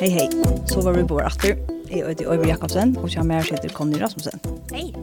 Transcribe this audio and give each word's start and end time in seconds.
Hei, 0.00 0.08
hei. 0.08 0.30
Så 0.64 0.80
var 0.80 0.94
vi 0.96 1.02
bor 1.04 1.20
atter. 1.20 1.58
Jeg 1.90 2.06
heter 2.06 2.30
Øyvind 2.32 2.48
Jakobsen, 2.48 2.94
og 2.96 3.10
jeg 3.12 3.24
mer 3.28 3.42
sitter 3.44 3.68
Conny 3.68 3.98
Rasmussen. 4.00 4.40
Hei. 4.72 4.94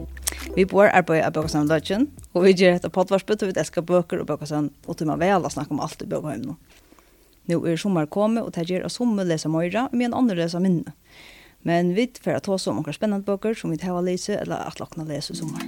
Vi 0.56 0.64
bor 0.66 0.90
arbeidet 0.90 1.22
av 1.28 1.36
Bøkasand 1.36 1.70
Dødgen, 1.70 2.08
og 2.34 2.42
vi 2.42 2.50
gjør 2.58 2.80
etter 2.80 2.90
potvarspet, 2.90 3.44
og 3.44 3.52
vi 3.52 3.60
elsker 3.62 3.84
bøker 3.86 4.18
og 4.18 4.26
Bøkasand, 4.26 4.72
og 4.88 4.98
til 4.98 5.06
meg 5.06 5.20
vel 5.22 5.46
å 5.46 5.52
snakke 5.54 5.70
om 5.70 5.84
alt 5.86 6.02
i 6.02 6.08
Bøkheimen. 6.10 6.50
Nå 6.50 6.56
Nå 7.46 7.60
er 7.70 7.78
sommer 7.78 8.10
kommet, 8.10 8.42
og 8.42 8.50
det 8.58 8.66
gjør 8.66 8.88
at 8.90 8.96
sommer 8.96 9.24
leser 9.24 9.54
Møyra, 9.54 9.86
og 9.86 9.94
min 9.94 10.18
andre 10.18 10.34
leser 10.40 10.58
minne. 10.66 10.96
Men 11.62 11.94
vi 11.94 12.10
får 12.18 12.42
ta 12.42 12.56
oss 12.58 12.66
om 12.66 12.82
noen 12.82 12.98
spennende 12.98 13.22
bøker 13.22 13.54
som 13.54 13.70
vi 13.70 13.78
tar 13.78 13.94
å 13.94 14.02
lese, 14.02 14.34
eller 14.34 14.66
at 14.66 14.82
lakene 14.82 15.06
leser 15.06 15.38
sommer. 15.38 15.62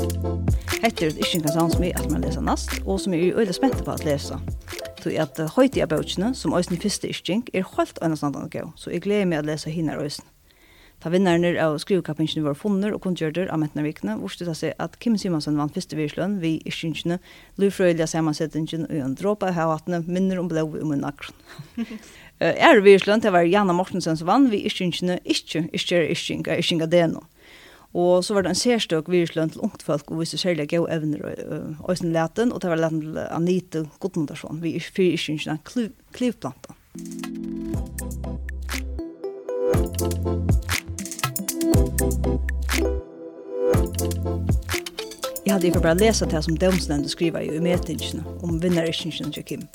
Thank. 0.00 0.59
Hette 0.80 1.10
er 1.10 1.12
ikke 1.12 1.36
en 1.36 1.42
kansang 1.44 1.70
som 1.74 1.82
jeg 1.84 1.92
at 2.00 2.06
man 2.08 2.22
leser 2.24 2.40
nast, 2.40 2.70
og 2.88 2.96
som 3.02 3.12
jeg 3.12 3.28
er 3.28 3.40
øyelig 3.42 3.58
spent 3.58 3.82
på 3.84 3.92
at 3.92 4.04
lesa. 4.08 4.38
Så 5.02 5.10
at 5.12 5.36
høyt 5.52 5.76
i 5.76 5.84
bøkene, 5.84 6.34
som 6.34 6.54
øyne 6.56 6.78
første 6.80 7.08
ischink, 7.08 7.50
er 7.52 7.66
helt 7.76 7.98
øynestand 8.02 8.36
an 8.36 8.48
gau, 8.48 8.70
så 8.76 8.90
jeg 8.90 9.02
gleder 9.04 9.26
meg 9.28 9.42
at 9.42 9.48
lesa 9.48 9.70
hinner 9.70 10.00
øyne. 10.00 10.24
Ta 11.00 11.08
vinnerne 11.12 11.52
av 11.60 11.78
skrivekapinsjene 11.80 12.44
var 12.44 12.56
funner 12.56 12.92
og 12.92 13.00
kundgjørder 13.04 13.48
av 13.52 13.60
Mettnervikene, 13.60 14.18
vorste 14.20 14.44
det 14.48 14.54
seg 14.56 14.72
at 14.80 14.98
Kim 15.00 15.18
Simonsen 15.20 15.56
vant 15.56 15.76
første 15.76 15.96
virslønn 15.96 16.38
vi 16.42 16.58
iskinkene, 16.68 17.16
lufrøylige 17.60 18.08
sammensettingen 18.08 18.84
og 18.88 18.96
en 19.04 19.16
dråpe 19.16 19.48
av 19.48 19.56
havatene, 19.56 20.02
minner 20.08 20.40
om 20.40 20.48
blå 20.48 20.64
i 20.80 20.84
munnakron. 20.84 21.36
Er 22.40 22.80
virslønn 22.80 23.20
til 23.20 23.28
å 23.28 23.36
var 23.36 23.44
Janna 23.44 23.74
Mortensen 23.76 24.16
som 24.16 24.28
vann 24.28 24.46
vi 24.48 24.62
iskinkene, 24.64 25.18
ikke, 25.28 25.66
ikke 25.76 25.98
er 25.98 26.06
iskinka, 26.14 26.54
iskinka 26.56 26.88
det 26.88 27.02
nå. 27.12 27.20
Og 27.94 28.24
så 28.24 28.34
var 28.34 28.42
det 28.42 28.52
en 28.52 28.58
særstøk 28.58 29.08
virslønn 29.10 29.50
til 29.50 29.64
ungt 29.66 29.82
folk, 29.82 30.10
og 30.10 30.20
viste 30.20 30.38
særlig 30.38 30.68
gau 30.70 30.86
evner 30.86 31.24
og 31.80 31.90
øyne 31.90 32.12
leten, 32.12 32.52
og 32.52 32.62
det 32.62 32.70
var 32.70 32.78
leten 32.78 33.00
til 33.00 33.18
Anita 33.30 33.82
Godmundarsson, 34.00 34.62
vi 34.62 34.76
er 34.76 34.80
fyrir 34.94 35.16
iskynskina 35.18 35.58
klivplanta. 36.14 36.76
Jeg 45.46 45.56
hadde 45.56 45.66
ikke 45.66 45.82
bare 45.82 45.98
lesa 45.98 46.26
det 46.30 46.44
som 46.44 46.56
Domsnende 46.56 47.08
skriver 47.08 47.42
i 47.42 47.58
umetingene 47.58 48.22
om 48.42 48.62
vinneriskynskina 48.62 49.34
til 49.34 49.42
Kim. 49.42 49.66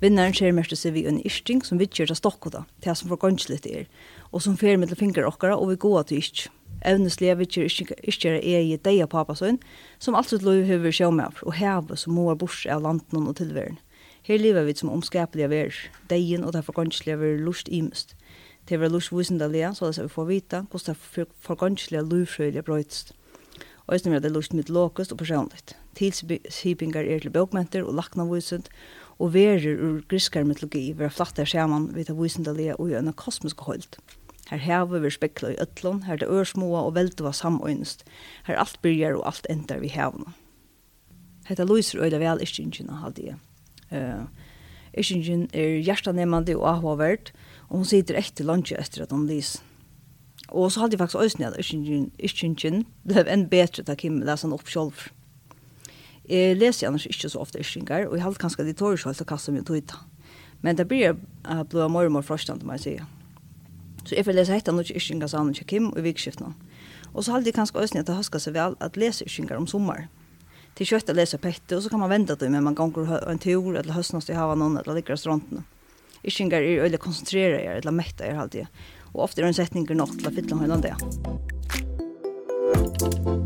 Vinnaren 0.00 0.32
ser 0.32 0.52
mest 0.56 0.72
seg 0.76 0.96
vi 0.96 1.04
en 1.04 1.20
ischting 1.28 1.60
som 1.64 1.78
vi 1.78 1.86
til 1.86 2.08
Stokkota, 2.16 2.64
til 2.80 2.96
som 2.96 3.12
får 3.12 3.20
ganslet 3.20 3.68
er, 3.68 3.84
og 4.32 4.40
som 4.40 4.56
fer 4.56 4.80
med 4.80 4.88
til 4.88 4.96
fingre 4.96 5.28
okkara, 5.28 5.60
og 5.60 5.74
vi 5.74 5.76
går 5.76 6.08
til 6.08 6.24
isch 6.24 6.48
evneslige 6.84 7.36
vitcher 7.38 7.66
ikke 8.02 8.36
er 8.36 8.60
i 8.60 8.76
deia 8.76 9.06
pappa 9.10 9.34
sønn, 9.38 9.58
som 9.98 10.14
alt 10.14 10.30
sitt 10.30 10.44
lov 10.46 10.62
hever 10.68 10.94
sjåmøver 10.94 11.42
og 11.42 11.56
heve 11.58 11.96
som 11.96 12.16
må 12.16 12.28
bors 12.38 12.64
av 12.70 12.84
landen 12.84 13.28
og 13.28 13.36
tilværen. 13.40 13.80
Her 14.24 14.40
lever 14.40 14.64
vi 14.64 14.74
som 14.78 14.92
omskapelige 14.92 15.50
verer, 15.52 15.80
deien 16.08 16.44
og 16.44 16.54
derfor 16.56 16.72
ganslige 16.78 17.18
verer 17.20 17.42
lust 17.44 17.68
imest. 17.68 18.14
Det 18.68 18.78
var 18.80 18.88
lust 18.88 19.12
visendelige, 19.12 19.74
så 19.76 19.90
det 19.92 20.06
vi 20.06 20.14
får 20.14 20.30
vite 20.30 20.62
hvordan 20.70 20.96
det 20.96 21.26
forganslige 21.44 22.06
lovfrøyelige 22.08 22.62
brøytest. 22.62 23.12
Og 23.86 23.94
jeg 23.94 24.22
det 24.22 24.24
er 24.24 24.32
lust 24.32 24.54
mitt 24.54 24.70
lokest 24.70 25.12
og 25.12 25.18
personligt. 25.18 25.76
Tilshypingar 25.94 27.04
er 27.04 27.20
til 27.20 27.30
bøkmenter 27.30 27.84
og 27.84 27.94
lakna 27.94 28.24
visent, 28.24 28.70
og 29.18 29.34
verer 29.34 29.76
ur 29.76 30.00
griskar 30.08 30.44
mytologi 30.44 30.92
vera 30.96 31.12
flatter 31.12 31.44
saman 31.44 31.90
vid 31.94 32.08
det 32.08 32.16
visendelige 32.16 32.80
og 32.80 32.90
en 32.96 33.12
kosmiske 33.12 33.62
holdt. 33.62 33.98
Her 34.54 34.60
hever 34.62 34.98
vi 35.02 35.10
spekla 35.10 35.50
i 35.50 35.56
ötlån, 35.58 36.04
her 36.06 36.16
det 36.16 36.28
ørsmåa 36.30 36.84
og 36.86 36.94
veldva 36.94 37.32
samøynest. 37.34 38.04
Her 38.46 38.58
alt 38.62 38.76
byrjar 38.82 39.16
og 39.18 39.26
alt 39.26 39.46
endar 39.50 39.80
vi 39.82 39.88
hevna. 39.90 40.30
Hetta 41.48 41.64
lyser 41.66 42.04
øyla 42.04 42.20
vel 42.22 42.42
iskingina, 42.42 43.00
halde 43.02 43.24
jeg. 43.26 43.40
Uh, 43.90 44.28
iskingin 44.94 45.48
er 45.52 45.80
hjertanemandi 45.82 46.54
og 46.54 46.68
ahåverd, 46.70 47.32
og 47.68 47.82
hun 47.82 47.88
sitter 47.90 48.20
etter 48.20 48.46
lunge 48.46 48.78
etter 48.78 49.02
at 49.02 49.10
hun 49.10 49.26
lyser. 49.26 49.64
Og 50.48 50.70
så 50.70 50.84
hadde 50.84 50.94
jeg 50.94 51.02
faktisk 51.02 51.40
øyne 51.40 51.50
at 51.50 51.58
iskingin, 51.58 52.12
iskingin 52.18 52.86
blev 53.02 53.26
enn 53.34 53.48
bedre 53.50 53.82
til 53.82 53.98
Kim 53.98 54.22
lese 54.22 54.46
han 54.46 54.54
opp 54.54 54.70
selv. 54.70 55.08
Jeg 56.30 56.54
leser 56.56 56.88
annars 56.88 57.08
ikke 57.10 57.28
så 57.28 57.42
ofte 57.42 57.58
iskingar, 57.58 58.06
og 58.06 58.14
jeg 58.14 58.22
hadde 58.22 58.40
kanskje 58.40 58.70
de 58.70 58.78
tårer 58.78 59.02
selv 59.02 59.18
til 59.18 59.26
å 59.26 59.32
kaste 59.34 59.52
meg 59.52 59.66
ut 59.66 59.98
Men 60.62 60.78
det 60.78 60.86
blir 60.88 61.00
jeg 61.00 61.16
og 61.74 61.90
mer 61.90 62.22
frostant, 62.22 62.62
må 62.62 62.78
jeg 62.78 62.80
sier. 62.80 63.04
Så 64.04 64.16
jeg 64.16 64.26
får 64.26 64.36
lese 64.36 64.56
hette 64.56 64.72
noe 64.74 64.84
Ischingar 64.84 65.30
sammen 65.32 65.56
til 65.56 65.66
Kim 65.68 65.90
i 65.96 66.04
vikskiftene. 66.04 66.52
Og 67.14 67.24
så 67.24 67.34
halde 67.34 67.48
jeg 67.48 67.56
kanskje 67.56 67.80
også 67.80 68.00
at 68.00 68.08
det 68.10 68.16
husker 68.18 68.42
seg 68.42 68.56
vel 68.56 68.76
at 68.84 68.98
lese 69.00 69.24
Ishinga 69.24 69.56
om 69.56 69.68
sommer. 69.70 70.08
Til 70.74 70.90
kjøtt 70.90 71.12
å 71.12 71.14
lese 71.14 71.38
pette, 71.38 71.76
og 71.76 71.84
så 71.84 71.92
kan 71.92 72.02
man 72.02 72.10
vente 72.10 72.34
til 72.36 72.50
men 72.50 72.66
man 72.66 72.74
ganger 72.74 73.22
en 73.30 73.38
tur, 73.38 73.70
eller 73.76 73.94
høstnast 73.94 74.32
i 74.32 74.36
havet 74.36 74.58
noen, 74.58 74.80
eller 74.80 74.98
ligger 74.98 75.16
strandene. 75.16 75.62
Ishinga 76.24 76.58
er 76.58 76.84
øyelig 76.86 76.98
konsentrere 77.04 77.62
er, 77.62 77.78
eller 77.78 77.94
mette 77.94 78.26
er 78.26 78.40
halde 78.40 78.64
jeg. 78.64 78.84
Og 79.14 79.28
ofte 79.28 79.44
er 79.44 79.48
en 79.52 79.56
setninger 79.56 79.94
nok 79.94 80.18
til 80.18 80.30
å 80.30 80.34
fytle 80.34 80.72
en 80.74 80.84
det. 80.88 80.96
Thank. 83.04 83.43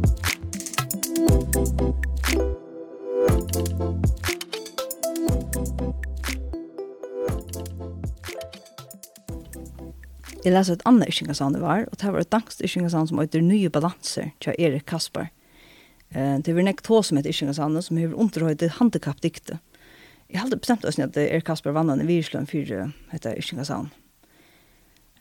Jeg 10.44 10.54
leser 10.54 10.76
et 10.76 10.84
annet 10.86 11.10
Yshingasand 11.10 11.56
det 11.56 11.60
var, 11.64 11.88
og 11.90 11.98
det 11.98 12.10
var 12.14 12.22
et 12.22 12.30
dansk 12.30 12.60
Yshingasand 12.62 13.10
som 13.10 13.18
heter 13.18 13.42
Nye 13.42 13.70
Balanser, 13.74 14.30
til 14.38 14.54
Erik 14.54 14.84
Kaspar. 14.86 15.32
Uh, 16.14 16.38
det 16.38 16.54
var 16.54 16.62
nekk 16.62 16.84
tå 16.86 17.00
som 17.02 17.18
heter 17.18 17.34
Yshingasand, 17.34 17.80
som 17.82 17.98
har 17.98 18.14
underhøyde 18.14 18.70
handikappdikte. 18.76 19.58
Jeg 20.30 20.44
hadde 20.44 20.60
bestemt 20.60 20.86
oss 20.86 21.00
at 21.02 21.18
Erik 21.18 21.48
Kaspar 21.48 21.74
vann 21.74 21.90
en 21.90 22.06
virsløn 22.06 22.46
for 22.46 22.92
heter 23.10 23.34
Yshingasand. 23.34 23.90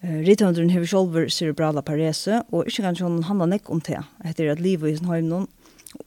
Uh, 0.05 0.21
Ritthunderen 0.21 0.69
hever 0.69 0.85
sjolver 0.85 1.27
cerebrala 1.33 1.81
parese, 1.81 2.43
og 2.53 2.69
Yshingasand 2.69 3.25
handler 3.25 3.49
nekk 3.55 3.73
om 3.73 3.81
det, 3.81 4.03
etter 4.21 4.53
at 4.53 4.61
livet 4.61 4.93
i 4.93 5.01
sin 5.01 5.09
heim 5.09 5.33
noen, 5.33 5.49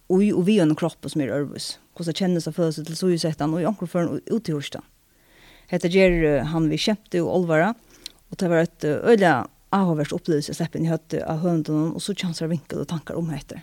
og 0.06 0.22
vi 0.46 0.60
har 0.60 0.70
noen 0.70 0.78
kropp 0.78 1.10
som 1.10 1.24
er 1.24 1.34
ørvis. 1.34 1.80
Hvordan 1.98 2.14
kjennes 2.14 2.46
og 2.46 2.54
følelser 2.54 2.86
til 2.86 2.96
sugesettan 2.96 3.58
og 3.58 3.64
i 3.64 3.66
ankerføren 3.66 4.20
og 4.20 4.30
ut 4.30 4.48
i 4.48 4.54
hørsta. 4.54 4.86
Hette 5.70 5.90
gjør 5.90 6.44
han 6.50 6.70
vi 6.70 6.78
kjempte 6.78 7.20
og 7.24 7.34
olvara, 7.40 7.74
Og 8.30 8.38
det 8.38 8.50
var 8.50 8.64
et 8.64 8.86
øyla 8.86 9.34
avhåverst 9.74 10.14
opplevelse 10.14 10.50
jeg 10.50 10.58
slapp 10.58 10.76
inn 10.76 10.86
i 10.86 10.90
høyde 10.90 11.22
av 11.26 11.42
høyndene, 11.44 11.92
og 11.94 12.02
så 12.02 12.14
kjanser 12.14 12.50
vinkel 12.50 12.82
og 12.82 12.90
tankar 12.90 13.18
om 13.18 13.30
høyter. 13.30 13.62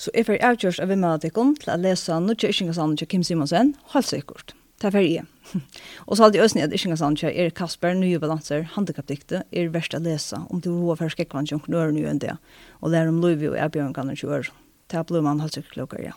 Så 0.00 0.12
jeg 0.16 0.26
får 0.30 0.40
avgjørs 0.46 0.80
av 0.80 0.88
vimmelatikken 0.88 1.54
til 1.60 1.74
å 1.74 1.80
lese 1.80 2.16
Nudja 2.24 2.48
Ishingasan 2.48 2.96
til 2.96 3.10
Kim 3.10 3.24
Simonsen, 3.26 3.74
helt 3.92 4.08
sikkert. 4.08 4.54
Det 4.80 4.88
er 4.88 4.94
ferdig. 4.94 5.24
og 6.08 6.16
så 6.16 6.24
hadde 6.24 6.38
jeg 6.38 6.46
også 6.46 6.62
at 6.64 6.76
Ishingasan 6.76 7.18
til 7.20 7.34
Erik 7.34 7.58
Kasper, 7.58 7.92
nye 7.98 8.22
balanser, 8.22 8.64
handikappdikte, 8.78 9.42
er 9.52 9.74
verst 9.74 9.96
å 9.96 10.00
lese 10.00 10.40
om 10.48 10.62
du 10.64 10.72
har 10.86 11.02
først 11.02 11.20
ikke 11.20 11.36
vanskje 11.36 11.58
om 11.58 11.64
knøren 11.66 12.00
enn 12.00 12.22
det, 12.22 12.38
og 12.80 12.94
lære 12.94 13.12
om 13.12 13.20
Louis 13.20 13.44
og 13.50 13.58
Erbjørn 13.60 13.92
kan 13.96 14.08
ikke 14.08 14.30
gjøre. 14.30 14.56
Det 14.88 14.98
er 14.98 15.06
blod 15.06 15.26
man 15.26 15.44
helt 15.44 15.58
sikkert 15.58 15.76
klokker, 15.76 16.00
ja. 16.08 16.16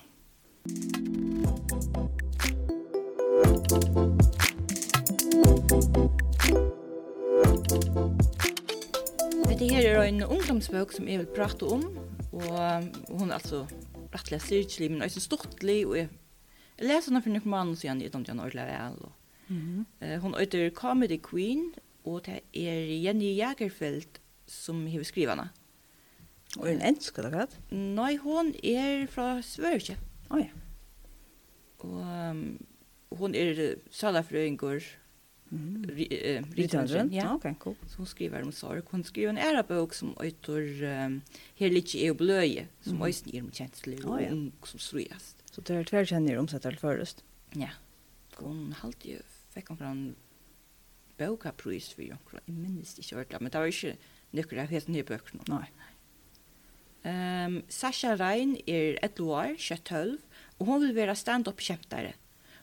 Thank. 5.83 6.22
Dette 9.53 9.67
her 9.69 9.85
er 9.85 10.07
en 10.07 10.23
ungdomsbøk 10.25 10.95
som 10.95 11.05
jeg 11.05 11.19
vil 11.21 11.27
prate 11.29 11.67
om, 11.69 11.83
og 12.33 12.47
hun 13.13 13.27
er 13.29 13.35
altså 13.35 13.59
rettelig 14.09 14.39
syrkelig, 14.41 14.87
men 14.89 15.03
også 15.05 15.21
stortlig, 15.21 15.83
og 15.85 15.93
jeg 15.99 16.07
leser 16.81 17.11
henne 17.11 17.21
for 17.21 17.35
noen 17.35 17.51
måneder 17.53 17.77
siden 17.77 18.01
i 18.01 18.09
Don 18.09 18.25
Jan 18.25 18.41
Orla 18.41 18.65
Vel. 18.65 18.97
Hun 20.23 20.33
er 20.41 20.71
Comedy 20.73 21.19
Queen, 21.21 21.67
og 22.01 22.25
det 22.25 22.39
er 22.49 22.95
Jenny 23.03 23.35
Jagerfeldt 23.37 24.17
som 24.49 24.87
har 24.89 25.05
skrivet 25.05 25.35
henne. 25.35 25.45
Og 26.57 26.65
er 26.65 26.73
hun 26.73 26.85
ensk, 26.89 27.21
eller 27.21 27.37
hva? 27.37 27.45
Nei, 27.77 28.17
hun 28.25 28.55
er 28.57 29.05
fra 29.13 29.35
Sverige. 29.45 29.99
Å 30.31 30.33
oh, 30.33 30.41
ja. 30.41 30.49
Og 31.85 32.01
um, 32.01 32.43
hun 33.21 33.37
er 33.37 33.67
salafrøyngur, 33.93 34.81
Mm. 35.53 35.85
Uh, 35.85 37.13
ja. 37.13 37.27
Ah, 37.27 37.35
okay, 37.35 37.53
cool. 37.61 37.75
Så 37.87 38.01
hon 38.01 38.09
skriver 38.09 38.41
om 38.41 38.51
sorg. 38.51 38.87
Hon 38.89 39.03
skriver 39.05 39.35
en 39.35 39.37
ära 39.37 39.61
bok 39.67 39.93
som 39.93 40.15
heter 40.17 40.65
um, 41.05 41.19
Her 41.59 41.69
litt 41.69 41.93
er 41.93 42.15
bløye, 42.17 42.65
som 42.81 42.97
mm. 42.97 43.05
øyne 43.05 43.33
gir 43.35 43.43
om 43.45 43.51
kjensler 43.53 44.01
og 44.07 44.15
oh, 44.15 44.23
ja. 44.23 44.31
ung 44.33 44.47
som 44.65 44.81
strøyest. 44.81 45.45
Så 45.53 45.61
det 45.61 45.77
er 45.77 45.85
tver 45.91 46.09
kjenner 46.09 46.41
omsettet 46.41 46.81
først? 46.81 47.21
Ja. 47.59 47.69
Hon 48.39 48.73
halte 48.79 49.11
jo, 49.11 49.21
fikk 49.53 49.69
hun 49.69 49.81
fra 49.83 49.93
en 49.93 50.03
bokapris 51.21 51.91
for 51.93 52.01
jonkron. 52.07 52.41
Jeg 52.47 52.57
minnes 52.57 52.97
ikke 52.97 53.21
hørt 53.21 53.35
det, 53.35 53.41
men 53.43 53.53
det 53.53 53.61
var 53.61 53.69
ikke 53.69 53.95
nøkker 54.33 54.63
av 54.63 54.73
helt 54.73 54.89
nye 54.89 55.05
bøker 55.05 55.37
nå. 55.37 55.45
Nei. 55.53 55.69
Um, 57.03 57.59
Sasha 57.69 58.15
Rein 58.17 58.55
er 58.65 58.97
et 59.05 59.19
år, 59.21 59.53
12, 59.59 60.17
og 60.57 60.65
hun 60.65 60.81
vil 60.87 60.95
være 60.97 61.13
stand-up-kjemptere 61.19 62.15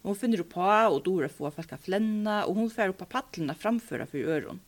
Hon 0.03 0.17
finner 0.17 0.41
upp 0.41 0.49
på 0.49 0.63
och 0.63 1.03
då 1.03 1.29
får 1.29 1.51
folk 1.51 1.73
att 1.73 1.85
flänna 1.85 2.45
och 2.45 2.55
hon 2.55 2.71
får 2.71 2.89
upp 2.89 2.99
på 2.99 3.05
paddlarna 3.05 3.55
framföra 3.55 4.07
för 4.07 4.19
öron. 4.19 4.61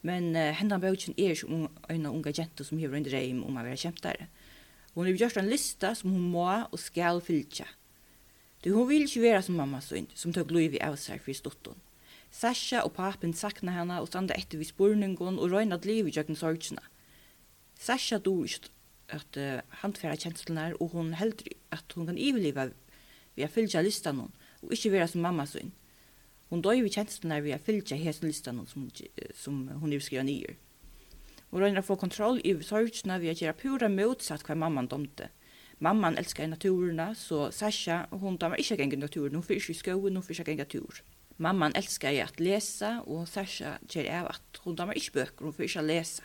Men 0.00 0.36
uh, 0.36 0.52
hendan 0.54 0.80
bøkjen 0.80 1.16
er 1.18 1.34
ikke 1.34 1.48
om 1.50 1.64
en 1.90 2.06
unga 2.06 2.30
jente 2.30 2.64
som 2.64 2.78
hever 2.78 2.98
en 2.98 3.06
dreim 3.06 3.40
om 3.42 3.56
å 3.56 3.64
være 3.64 3.80
kjemptare. 3.80 4.28
Hon 4.94 5.08
har 5.08 5.18
gjort 5.18 5.40
en 5.40 5.50
lista 5.50 5.94
som 5.98 6.12
hon 6.14 6.28
må 6.30 6.46
og 6.46 6.78
skal 6.78 7.18
fylltja. 7.24 7.66
Du, 8.62 8.70
hon 8.76 8.86
vil 8.88 9.08
ikke 9.08 9.24
være 9.24 9.42
som 9.42 9.58
mamma 9.58 9.80
sin, 9.82 10.06
som 10.14 10.32
tog 10.32 10.52
lov 10.54 10.76
i 10.76 10.82
av 10.82 10.94
seg 11.00 11.24
for 11.24 11.34
stotten. 11.34 11.82
Sasha 12.30 12.84
og 12.84 12.94
papen 12.96 13.34
sakna 13.34 13.74
henne 13.74 13.98
og 14.02 14.08
standa 14.10 14.36
etter 14.38 14.60
vi 14.60 14.68
spurningon 14.68 15.40
og 15.40 15.50
røyna 15.50 15.78
at 15.80 15.88
livet 15.88 16.14
gjøkken 16.14 16.38
sorgsina. 16.38 16.84
Sasha 17.78 18.20
dår 18.22 18.46
ikke 18.46 18.72
at 19.16 19.38
uh, 19.38 19.60
handfæra 19.82 20.18
kjenslene 20.18 20.72
og 20.78 20.94
hun 20.94 21.14
heldur 21.18 21.50
at 21.74 21.98
hun 21.98 22.08
kan 22.08 22.18
iveleva 22.18 22.70
ved 23.36 23.46
å 23.46 23.52
fylkja 23.52 23.82
listan 23.84 24.22
hon 24.22 24.35
og 24.62 24.72
ikkje 24.72 24.92
vera 24.94 25.08
som 25.10 25.24
mamma 25.24 25.46
sin. 25.48 25.72
Hon 26.50 26.62
døy 26.62 26.84
vi 26.84 26.92
kjenslene 26.94 27.40
ved 27.42 27.56
å 27.56 27.62
fylgja 27.66 27.98
hesen 27.98 28.28
listan 28.28 28.62
som, 28.70 28.86
som 29.34 29.64
hun 29.80 29.92
er 29.92 30.04
skriva 30.04 30.22
nyer. 30.26 30.54
Hun 31.50 31.62
røyner 31.62 31.82
å 31.82 31.86
få 31.86 31.96
kontroll 31.98 32.38
i 32.46 32.54
sorgsna 32.62 33.18
vi 33.22 33.30
har 33.30 33.38
gjøre 33.38 33.58
pura 33.58 33.90
motsatt 33.90 34.46
hva 34.46 34.56
mamman 34.58 34.90
domte. 34.90 35.30
Mamman 35.82 36.16
elskar 36.16 36.48
naturerna, 36.48 37.10
så 37.14 37.50
Sasha, 37.52 38.06
hon 38.10 38.38
damer 38.40 38.62
ikkje 38.62 38.78
gengen 38.80 39.02
naturen, 39.04 39.34
hun 39.36 39.44
fyrir 39.44 39.60
ikke 39.60 39.74
i 39.74 39.80
skoen, 39.82 40.16
hun 40.16 40.24
fyrir 40.24 40.40
ikke 40.40 40.54
gengur 40.54 40.70
tur. 40.72 41.02
Mamman 41.42 41.76
elskar 41.76 42.14
jeg 42.16 42.24
at 42.24 42.40
lesa, 42.40 42.92
og 43.04 43.26
Sasha 43.28 43.74
kjer 43.84 44.08
av 44.22 44.30
at 44.32 44.60
hun 44.64 44.78
damer 44.78 44.96
ikkje 44.96 45.18
bøker, 45.18 45.44
hun 45.44 45.56
fyrir 45.56 45.68
ikke 45.68 45.84
lesa. 45.84 46.24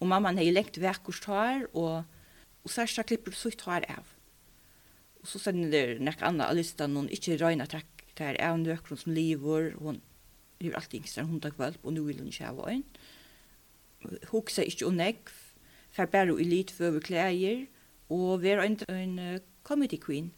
Og 0.00 0.08
mamman 0.12 0.40
hei 0.40 0.50
lengt 0.52 0.76
vekkurs 0.80 1.22
tar, 1.24 1.64
og, 1.72 2.04
og 2.64 2.72
Sasha 2.72 3.04
klipper 3.06 3.36
sutt 3.36 3.62
tar 3.64 3.86
av. 3.88 4.12
Og 5.20 5.28
så 5.28 5.40
sender 5.42 5.72
det 5.72 6.00
nek 6.04 6.22
anna 6.24 6.48
av 6.48 6.56
listan, 6.56 6.96
hun 6.96 7.10
ikke 7.12 7.38
røyna 7.40 7.66
takk, 7.68 8.06
det 8.16 8.32
er 8.32 8.38
en 8.44 8.64
nøkron 8.64 9.00
som 9.00 9.12
lever, 9.16 9.74
hun 9.80 10.00
lever 10.60 10.76
alltid 10.76 11.00
yngst 11.00 11.20
en 11.20 11.28
hundagvalp, 11.28 11.80
og 11.84 11.94
nu 11.96 12.04
vil 12.06 12.20
hun 12.20 12.30
ikke 12.32 12.48
ha 12.48 12.72
en. 12.72 12.84
Hun 14.30 14.50
seg 14.52 14.72
ikkje 14.72 14.88
og 14.88 14.96
negv, 14.96 15.32
fer 15.92 16.08
bare 16.10 16.36
i 16.40 16.46
lit 16.48 16.72
føver 16.72 17.04
klæger, 17.04 17.66
og 18.10 18.42
vi 18.42 18.52
er 18.52 18.64
en, 18.64 18.78
en 18.88 19.14
uh, 19.18 19.38
comedy 19.66 20.00
queen. 20.00 20.32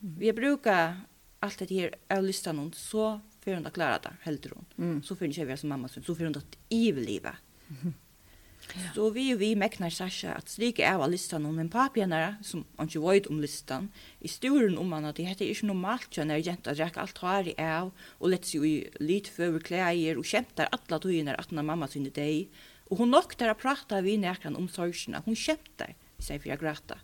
Mm. 0.00 0.16
Vi 0.22 0.32
brukar 0.32 1.02
allt 1.42 1.60
det 1.60 1.74
her 1.74 1.98
av 2.10 2.24
listan 2.24 2.58
hun, 2.62 2.72
så 2.72 3.18
fyrir 3.42 3.58
hun 3.58 3.66
da 3.66 3.74
klara 3.74 4.00
det, 4.06 4.16
heldur 4.24 4.56
hun. 4.56 4.72
Mm. 4.76 4.96
Så 5.02 5.14
fyrir 5.14 5.30
hun 5.30 5.36
ikke 5.36 5.50
være 5.52 5.62
som 5.62 5.74
mamma, 5.74 5.90
så 5.90 6.02
fyrir 6.02 6.30
hun 6.30 6.38
da 6.38 6.46
ivelliva. 6.70 7.36
Mm 7.66 8.05
Ja. 8.74 8.90
Så 8.96 9.08
vi 9.14 9.28
og 9.32 9.40
vi 9.40 9.52
meknar 9.58 9.92
Sasha 9.94 10.34
at 10.36 10.50
slike 10.50 10.84
er 10.84 10.98
av 10.98 11.10
listan 11.12 11.46
om 11.48 11.58
en 11.62 11.70
papjennare, 11.72 12.34
som 12.44 12.64
han 12.76 12.90
ikke 12.90 13.02
vet 13.04 13.28
om 13.30 13.40
listan, 13.40 13.88
i 14.20 14.28
sturen 14.28 14.76
om 14.80 14.90
han 14.92 15.06
at 15.08 15.20
det 15.20 15.28
heter 15.28 15.48
ikke 15.48 15.68
normalt 15.70 16.10
kjønn 16.12 16.32
er 16.34 16.42
jenta 16.42 16.74
drekk 16.76 16.98
alt 17.00 17.20
har 17.22 17.48
i 17.48 17.54
av, 17.62 17.92
og 18.18 18.32
lett 18.32 18.48
seg 18.48 18.66
i 18.66 18.74
lit 19.00 19.30
føver 19.32 19.64
klæger, 19.64 20.18
og 20.18 20.28
kjemtar 20.28 20.72
atla 20.74 20.98
tøyner 21.02 21.38
atna 21.40 21.64
mamma 21.64 21.88
sinne 21.92 22.12
deg, 22.12 22.50
og 22.90 23.00
hun 23.00 23.14
nok 23.14 23.36
der 23.38 23.54
a 23.54 23.58
prata 23.58 24.02
vi 24.04 24.16
nekran 24.20 24.58
om 24.58 24.68
sorgsina, 24.70 25.22
hun 25.26 25.38
kjemtar, 25.38 25.94
sier 26.18 26.42
for 26.42 26.52
jeg 26.52 26.60
grata. 26.62 27.00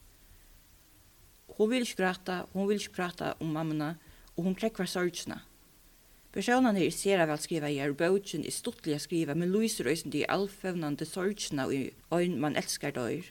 Hun 1.56 1.70
vil 1.72 1.86
ikke 1.86 2.02
grata, 2.02 2.42
hun 2.52 2.68
vil 2.68 2.80
ikke 2.80 2.98
prata 3.00 3.34
om 3.40 3.54
mammana, 3.54 3.94
og 4.36 4.46
hun 4.46 4.56
krekvar 4.58 4.88
sorgsina. 4.88 5.42
Personene 6.32 6.80
ser 6.80 6.94
sera 6.96 7.24
vel 7.28 7.40
skriva 7.42 7.68
i 7.68 7.76
er 7.84 7.92
bøtjen 7.92 8.46
i 8.48 8.50
stuttelig 8.50 9.02
skriva, 9.04 9.34
men 9.36 9.50
lyser 9.52 9.90
øysen 9.90 10.12
de 10.14 10.22
allfevnande 10.32 11.04
sorgsna 11.04 11.66
i 11.68 11.80
øyn 12.08 12.38
man 12.40 12.56
elskar 12.56 12.94
døyr. 12.96 13.26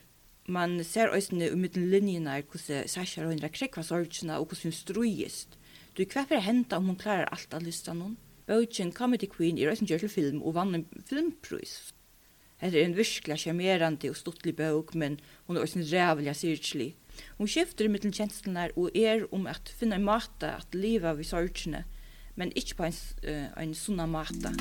Man 0.46 0.84
ser 0.86 1.10
øysen 1.16 1.42
i 1.42 1.48
midten 1.58 1.88
linjene 1.90 2.36
er 2.38 2.44
hvordan 2.46 2.88
Sasha 2.88 3.24
Røyndra 3.26 3.50
krekva 3.50 3.82
sorgsna 3.82 4.38
og 4.38 4.52
hvordan 4.52 4.70
hun 4.70 4.76
strøyest. 4.78 5.58
Du 5.98 6.04
hva 6.06 6.28
for 6.30 6.46
henta 6.46 6.78
om 6.78 6.92
hun 6.92 7.00
klarar 7.02 7.32
alt 7.34 7.56
av 7.58 7.66
lysta 7.66 7.96
noen? 7.98 8.20
Bøtjen 8.46 8.94
Comedy 8.94 9.26
Queen 9.32 9.58
er 9.58 9.72
øysen 9.74 9.90
gjør 9.90 10.06
til 10.06 10.14
film 10.14 10.44
og 10.44 10.54
vann 10.60 10.76
en 10.78 10.86
filmprys. 11.10 11.74
Hetta 12.62 12.78
er 12.78 12.86
en 12.86 12.98
virkelig 13.00 13.40
sjarmerandi 13.42 14.12
og 14.14 14.20
stuttlig 14.20 14.54
bók, 14.60 14.94
men 14.94 15.18
hon 15.48 15.58
er 15.58 15.66
også 15.66 15.82
rævliga 15.90 16.36
syrkelig. 16.38 16.92
Hun 17.40 17.50
skifter 17.50 17.90
i 17.90 17.94
mittel 17.96 18.14
kjenslene 18.14 18.68
og 18.76 18.94
er 18.94 19.26
om 19.34 19.50
at 19.50 19.74
finna 19.80 19.98
en 19.98 20.06
måte 20.06 20.54
at 20.54 20.78
liva 20.78 21.16
vi 21.18 21.26
sorgene, 21.26 21.82
men 22.36 22.52
ikke 22.56 22.76
på 22.80 22.88
en, 22.88 22.94
uh, 23.28 23.48
en 23.62 23.74
sunna 23.76 24.06
måte. 24.10 24.52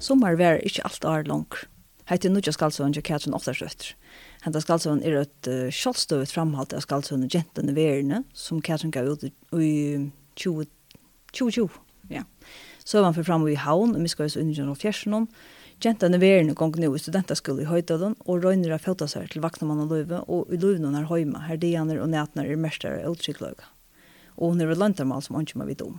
Sommar 0.00 0.36
var 0.38 0.60
ikke 0.62 0.84
alt 0.86 1.04
år 1.04 1.26
langt. 1.26 1.64
Heiti 2.06 2.28
nu 2.30 2.38
skal 2.44 2.70
så 2.70 2.86
til 2.92 3.02
Katrin 3.02 3.34
Oftarsøtter. 3.34 3.96
Henta 4.44 4.60
skal 4.62 4.78
så 4.78 4.92
er 5.02 5.16
et 5.24 5.48
uh, 5.50 5.66
sjálfstøvet 5.74 6.30
framhalt 6.30 6.76
av 6.76 6.84
skaldsøvn 6.84 7.26
og 7.26 7.34
jentene 7.34 7.74
verene, 7.74 8.22
som 8.32 8.62
Katrin 8.62 8.94
gav 8.94 9.08
ut 9.10 9.24
i 9.26 9.30
2020. 10.38 10.70
20, 11.36 11.50
20, 11.52 11.68
ja. 12.08 12.22
Så 12.86 12.98
var 12.98 13.04
han 13.04 13.14
för 13.14 13.26
framme 13.26 13.50
i 13.50 13.58
havn, 13.58 13.96
og 13.96 14.02
vi 14.02 14.08
skal 14.08 14.28
jo 14.28 14.36
så 14.36 14.40
under 14.40 14.70
og 14.70 14.78
fjersen 14.78 15.26
Gentan 15.76 16.14
er 16.16 16.20
veren 16.22 16.54
gong 16.56 16.72
nå 16.80 16.88
i 16.96 16.98
studentaskole 17.02 17.66
i 17.66 17.68
Høydalen, 17.68 18.14
og 18.24 18.44
røyner 18.46 18.72
av 18.72 19.08
seg 19.10 19.26
til 19.28 19.42
Vaknamann 19.44 19.82
og 19.82 19.90
Løyve, 19.90 20.22
og 20.24 20.48
i 20.48 20.56
Løyve 20.56 20.88
er 20.88 21.08
høyma, 21.10 21.42
her 21.44 21.58
dianer 21.60 22.00
og 22.00 22.08
nætnar 22.08 22.48
er 22.48 22.56
mestare 22.56 23.02
og 23.02 23.10
eldskikløyga. 23.10 23.66
Og 24.38 24.54
hun 24.54 24.60
er 24.60 24.70
ved 24.70 24.80
lantarmal 24.80 25.20
som 25.20 25.36
han 25.36 25.44
kjumma 25.44 25.66
vidt 25.68 25.84
om. 25.84 25.98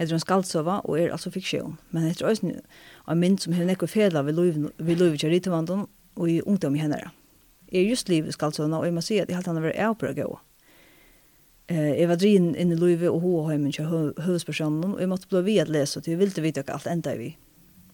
Etter 0.00 0.16
en 0.16 0.24
skaldsøva, 0.24 0.80
og 0.90 0.98
er 0.98 1.14
altså 1.14 1.30
fiksjon, 1.30 1.78
men 1.94 2.08
etter 2.08 2.26
òsne 2.26 2.64
av 3.06 3.20
mynd 3.20 3.38
som 3.44 3.54
har 3.54 3.70
ekko 3.70 3.86
fela 3.86 4.24
ved 4.26 4.34
Løyve 4.34 5.16
til 5.20 5.30
rytemandon 5.30 5.86
og 6.16 6.26
i 6.26 6.40
ungdom 6.42 6.74
i 6.74 6.82
henne. 6.82 7.12
Jeg 7.70 7.84
er 7.84 7.90
just 7.92 8.08
livet 8.08 8.34
skaldsøvna, 8.34 8.80
og 8.80 8.90
jeg 8.90 8.98
må 8.98 9.06
si 9.06 9.20
at 9.22 9.30
jeg 9.30 9.38
halte 9.38 9.52
han 9.52 9.62
å 9.62 9.66
være 9.68 9.86
avbrøy 9.86 10.16
gau. 10.18 10.40
Eh, 11.68 11.98
jeg 12.00 12.08
var 12.08 12.16
drin 12.16 12.54
inn 12.56 12.72
i 12.72 12.76
Luive 12.76 13.08
och 13.08 13.20
hoa 13.20 13.50
hemmen 13.50 13.72
til 13.72 13.84
høvespersonen, 14.24 14.94
og 14.94 15.00
jeg 15.00 15.08
måtte 15.08 15.28
bli 15.28 15.42
vid 15.42 15.60
att 15.60 15.68
lese, 15.68 16.00
till 16.00 16.12
jeg 16.12 16.18
ville 16.18 16.42
vite 16.42 16.62
hva 16.62 16.78
alt 16.78 16.86
enda 16.86 17.14
vi. 17.16 17.36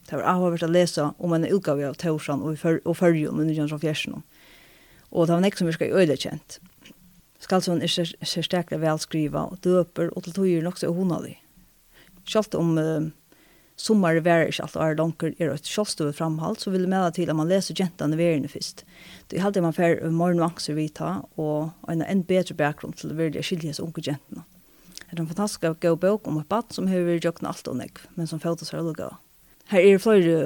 Det 0.06 0.16
var 0.16 0.22
avhårt 0.22 0.62
å 0.62 0.70
lese 0.70 1.10
om 1.18 1.32
en 1.32 1.44
utgave 1.44 1.88
av 1.88 1.94
Torsan 1.94 2.42
og 2.42 2.58
för, 2.58 2.80
och 2.84 3.02
under 3.02 3.54
Jönsson 3.54 3.80
Fjersen. 3.80 4.22
Og 5.10 5.26
det 5.26 5.32
var 5.32 5.40
näkt 5.40 5.58
som 5.58 5.66
virkar 5.66 5.86
öjligt 5.86 6.20
kjent. 6.20 6.60
Skalsson 7.38 7.82
är 7.82 7.86
särskilt 7.86 8.72
välskriva 8.72 9.42
och 9.42 9.58
döper 9.60 10.18
och 10.18 10.24
till 10.24 10.32
tog 10.32 10.48
är 10.48 10.66
också 10.66 10.86
honalig. 10.86 11.42
Kjallt 12.24 12.54
om... 12.54 12.78
Eh, 12.78 13.00
sommar 13.76 14.20
var 14.24 14.46
ikke 14.46 14.62
alt 14.62 14.76
er 14.78 14.96
langt 14.98 15.22
er 15.26 15.50
et 15.50 15.68
kjølstøve 15.68 16.14
framhold, 16.14 16.60
så 16.62 16.70
vil 16.70 16.86
det 16.86 16.92
melde 16.92 17.10
til 17.16 17.30
at 17.30 17.36
man 17.36 17.50
leser 17.50 17.76
jentene 17.78 18.18
verene 18.18 18.50
først. 18.50 18.84
Det 19.28 19.38
er 19.38 19.46
alltid 19.48 19.66
man 19.66 19.76
får 19.76 20.04
morgenvangser 20.14 20.78
vi 20.78 20.88
ta, 20.88 21.24
og 21.36 21.72
en, 21.90 22.02
en 22.02 22.24
bedre 22.24 22.54
bakgrunn 22.58 22.94
til 22.94 23.12
å 23.12 23.18
velge 23.18 23.42
skiljes 23.42 23.82
unge 23.82 24.04
gentene. 24.04 24.46
Det 25.10 25.18
er 25.18 25.22
en 25.22 25.30
fantastisk 25.30 25.66
god 25.82 26.00
bok 26.02 26.26
om 26.30 26.40
et 26.40 26.48
bad 26.50 26.72
som 26.74 26.88
har 26.90 27.04
vært 27.06 27.26
jøkken 27.26 27.46
alt 27.50 27.68
og 27.70 27.78
nek, 27.78 28.00
men 28.14 28.30
som 28.30 28.42
føltes 28.42 28.72
her 28.74 28.82
lukket. 28.82 29.20
Her 29.70 29.80
er 29.80 30.00
flere 30.02 30.38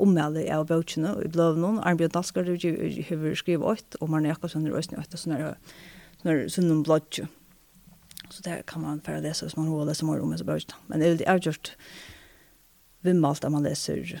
ommelder 0.00 0.46
av 0.54 0.66
bøkene 0.68 1.12
i 1.22 1.30
bløvene. 1.30 1.82
Arnbjørn 1.84 2.14
Dalsgaard 2.14 2.48
har 2.48 3.34
skrivet 3.36 3.66
åt, 3.66 3.98
og 4.00 4.10
Marne 4.10 4.30
Jakobsen 4.30 4.64
har 4.64 4.74
røstene 4.74 5.02
åt, 5.02 5.10
det 5.12 5.20
sånne 5.20 6.48
sunnen 6.48 6.84
blodtjø. 6.86 7.26
Så 8.32 8.40
det 8.46 8.62
kan 8.70 8.82
man 8.82 9.02
fære 9.04 9.22
lese 9.26 9.44
hvis 9.44 9.58
man 9.58 9.68
har 9.68 9.90
lese 9.90 10.06
mer 10.08 10.22
om 10.24 10.32
disse 10.32 10.46
bøkene. 10.48 10.78
Men 10.88 11.00
det 11.02 11.06
er 11.06 11.18
litt 11.18 11.28
avgjort 11.34 11.74
vimmalt 13.04 13.44
at 13.44 13.52
man 13.52 13.66
leser 13.66 14.16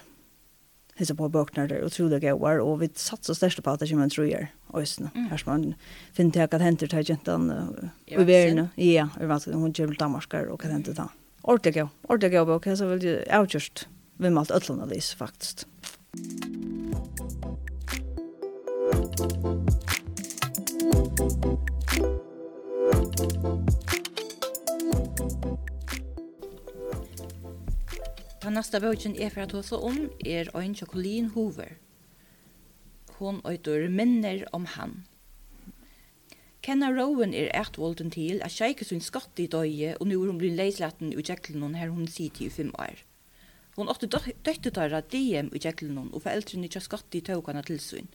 hissa 0.98 1.16
på 1.18 1.28
bøkene 1.32 1.66
der 1.70 1.84
utrolig 1.86 2.20
gøyere, 2.22 2.62
og 2.62 2.80
vi 2.82 2.90
satser 2.98 3.36
største 3.36 3.64
på 3.64 3.74
at 3.74 3.82
det 3.82 3.90
kommer 3.90 4.06
en 4.06 4.14
trojer, 4.14 4.46
øyne. 4.74 5.10
Mm. 5.14 5.26
Her 5.30 5.42
som 5.42 5.52
man 5.52 5.66
finner 6.14 6.36
til 6.36 6.48
hva 6.52 6.62
henter 6.62 6.90
til 6.92 7.10
jentene 7.10 7.58
uh, 7.74 7.90
i 8.06 8.18
verden. 8.20 8.68
Ja, 8.78 9.08
i 9.18 9.28
verden, 9.28 9.58
hun 9.58 9.72
kommer 9.72 9.74
til 9.74 10.00
Danmark 10.00 10.38
og 10.44 10.62
hva 10.62 10.72
henter 10.72 10.96
ta. 10.96 11.10
Ordentlig 11.42 11.74
gøy, 11.74 11.88
ordentlig 12.08 12.32
gøy 12.32 12.46
bøk, 12.48 12.70
så 12.78 12.88
vil 12.94 13.04
jeg 13.10 13.26
avgjørst 13.28 13.86
vimmalt 14.22 14.54
øtlande 14.54 14.88
lys, 14.94 15.12
faktisk. 15.18 15.66
Den 28.54 28.58
nästa 28.60 28.80
boken 28.80 29.16
är 29.16 29.30
för 29.30 29.40
att 29.40 29.52
hon 29.52 29.82
om 29.82 30.10
er 30.18 30.56
ein 30.56 30.74
Jacqueline 30.74 31.30
Hoover. 31.34 31.76
Hon 33.18 33.40
öjtor 33.44 33.88
minner 33.88 34.54
om 34.54 34.66
han. 34.66 35.04
Kenna 36.62 36.92
Rowan 36.92 37.34
er 37.34 37.50
ætvolden 37.50 38.10
til 38.10 38.38
at 38.44 38.54
kjeike 38.54 38.84
sin 38.84 39.00
skatt 39.00 39.42
i 39.42 39.48
døye, 39.50 39.96
og 39.98 40.06
nu 40.06 40.22
er 40.22 40.30
hun 40.30 40.38
blir 40.38 40.54
leislaten 40.54 41.10
i 41.10 41.24
Jeklinon 41.28 41.74
her 41.74 41.88
hun 41.88 42.06
sitter 42.06 42.46
i 42.46 42.48
fem 42.48 42.70
år. 42.78 43.02
Hon 43.74 43.90
åtte 43.90 44.06
døtte 44.06 44.70
tar 44.70 44.94
av 44.94 45.10
DM 45.10 45.50
i 45.50 45.58
Jeklinon, 45.58 46.14
og 46.14 46.22
foreldrene 46.22 46.70
ikke 46.70 46.86
skatt 46.86 47.18
i 47.18 47.26
tøkene 47.26 47.66
til 47.66 47.80
sin, 47.80 48.08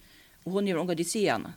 og 0.46 0.54
hon 0.54 0.72
gjør 0.72 0.84
unga 0.86 0.96
de 0.96 1.04
sidene. 1.04 1.56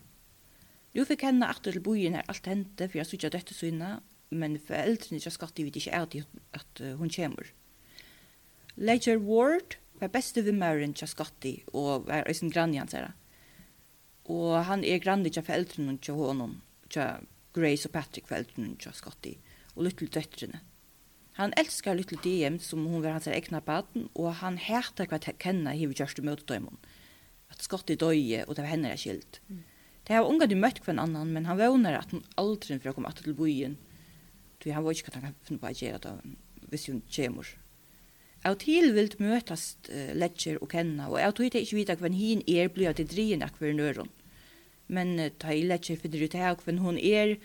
Nu 0.94 1.06
fikk 1.06 1.22
henne 1.30 1.46
at 1.46 1.62
til 1.62 1.78
bojen 1.78 2.18
her 2.18 2.26
alt 2.26 2.50
hente, 2.50 2.90
for 2.90 2.98
jeg 2.98 3.14
sykja 3.14 3.30
døtte 3.30 3.54
sine, 3.54 4.00
men 4.30 4.58
foreldrene 4.58 5.22
ikke 5.22 5.38
skatt 5.38 5.58
i 5.62 5.70
vidt 5.70 5.78
ikke 5.78 5.94
er 5.94 6.22
at 6.58 6.88
hun 6.98 7.18
kommer. 7.22 7.54
Ledger 8.76 9.18
Ward 9.20 9.76
var 10.00 10.12
beste 10.12 10.40
vi 10.40 10.50
vimmeren 10.50 10.94
til 10.96 11.08
Scotty 11.10 11.58
og 11.72 12.08
var 12.08 12.28
i 12.28 12.34
sin 12.34 12.50
grann 12.50 12.72
igjen, 12.74 12.88
sier 12.90 13.12
Og 14.32 14.64
han 14.64 14.84
er 14.84 15.02
grann 15.02 15.24
til 15.26 15.44
foreldrene 15.44 15.98
til 15.98 16.14
honom, 16.18 16.60
til 16.88 17.26
Grace 17.52 17.88
og 17.88 17.92
Patrick 17.92 18.28
foreldrene 18.30 18.76
til 18.80 18.94
Scotty 18.96 19.34
og 19.74 19.84
lytte 19.86 20.06
døtrene. 20.06 20.62
Han 21.40 21.54
elskar 21.56 21.96
lytte 21.96 22.18
DM 22.20 22.58
som 22.60 22.84
hun 22.84 23.00
var 23.00 23.16
hans 23.16 23.28
egna 23.28 23.62
baden, 23.64 24.08
og 24.12 24.34
han 24.42 24.58
hætar 24.60 25.08
hva 25.08 25.20
kjenner 25.20 25.76
hiver 25.76 25.96
kjørste 25.96 26.24
møtedøymon. 26.24 26.76
At 27.52 27.64
Scotty 27.64 27.96
døye, 27.96 28.44
og 28.44 28.56
det 28.56 28.64
var 28.64 28.72
henne 28.74 28.92
er 28.92 29.00
skilt. 29.00 29.40
Mm. 29.48 29.62
Det 30.04 30.16
har 30.16 30.28
unga 30.28 30.48
de 30.50 30.58
møtt 30.58 30.82
hver 30.84 30.98
annan, 30.98 31.32
men 31.32 31.46
han 31.48 31.60
vånar 31.60 32.00
at 32.02 32.12
han 32.12 32.24
aldri 32.40 32.76
fyrir 32.76 32.92
å 32.92 32.96
komme 32.98 33.12
til 33.16 33.36
byen. 33.38 33.78
Du, 34.60 34.68
han 34.70 34.84
var 34.84 34.92
ikke 34.92 35.08
hva 35.08 35.20
han 35.20 35.30
kan 35.30 35.38
finne 35.46 35.62
på 35.62 35.70
å 35.70 35.76
gjøre 35.78 36.02
da, 36.04 36.14
hvis 36.72 36.88
hun 36.90 37.00
kommer. 37.08 37.48
Av 38.42 38.56
til 38.58 38.90
vil 38.96 39.10
møtast 39.22 39.86
uh, 39.92 40.12
ledger 40.18 40.58
og 40.58 40.72
kenna, 40.72 41.06
og 41.10 41.20
av 41.22 41.36
til 41.38 41.60
ikke 41.60 41.78
vite 41.78 41.98
hvem 42.00 42.16
hin 42.18 42.40
er 42.50 42.72
blir 42.74 42.90
at 42.90 42.98
det 42.98 43.12
drien 43.12 43.44
ak 43.46 43.60
hver 43.60 43.76
nøren. 43.78 44.10
Men 44.90 45.14
uh, 45.20 45.28
ta 45.38 45.54
i 45.54 45.62
ledger 45.66 46.00
finner 46.00 46.24
ut 46.26 46.34
her 46.38 46.56
hvem 46.58 46.80
hun 46.82 46.98
er, 46.98 47.36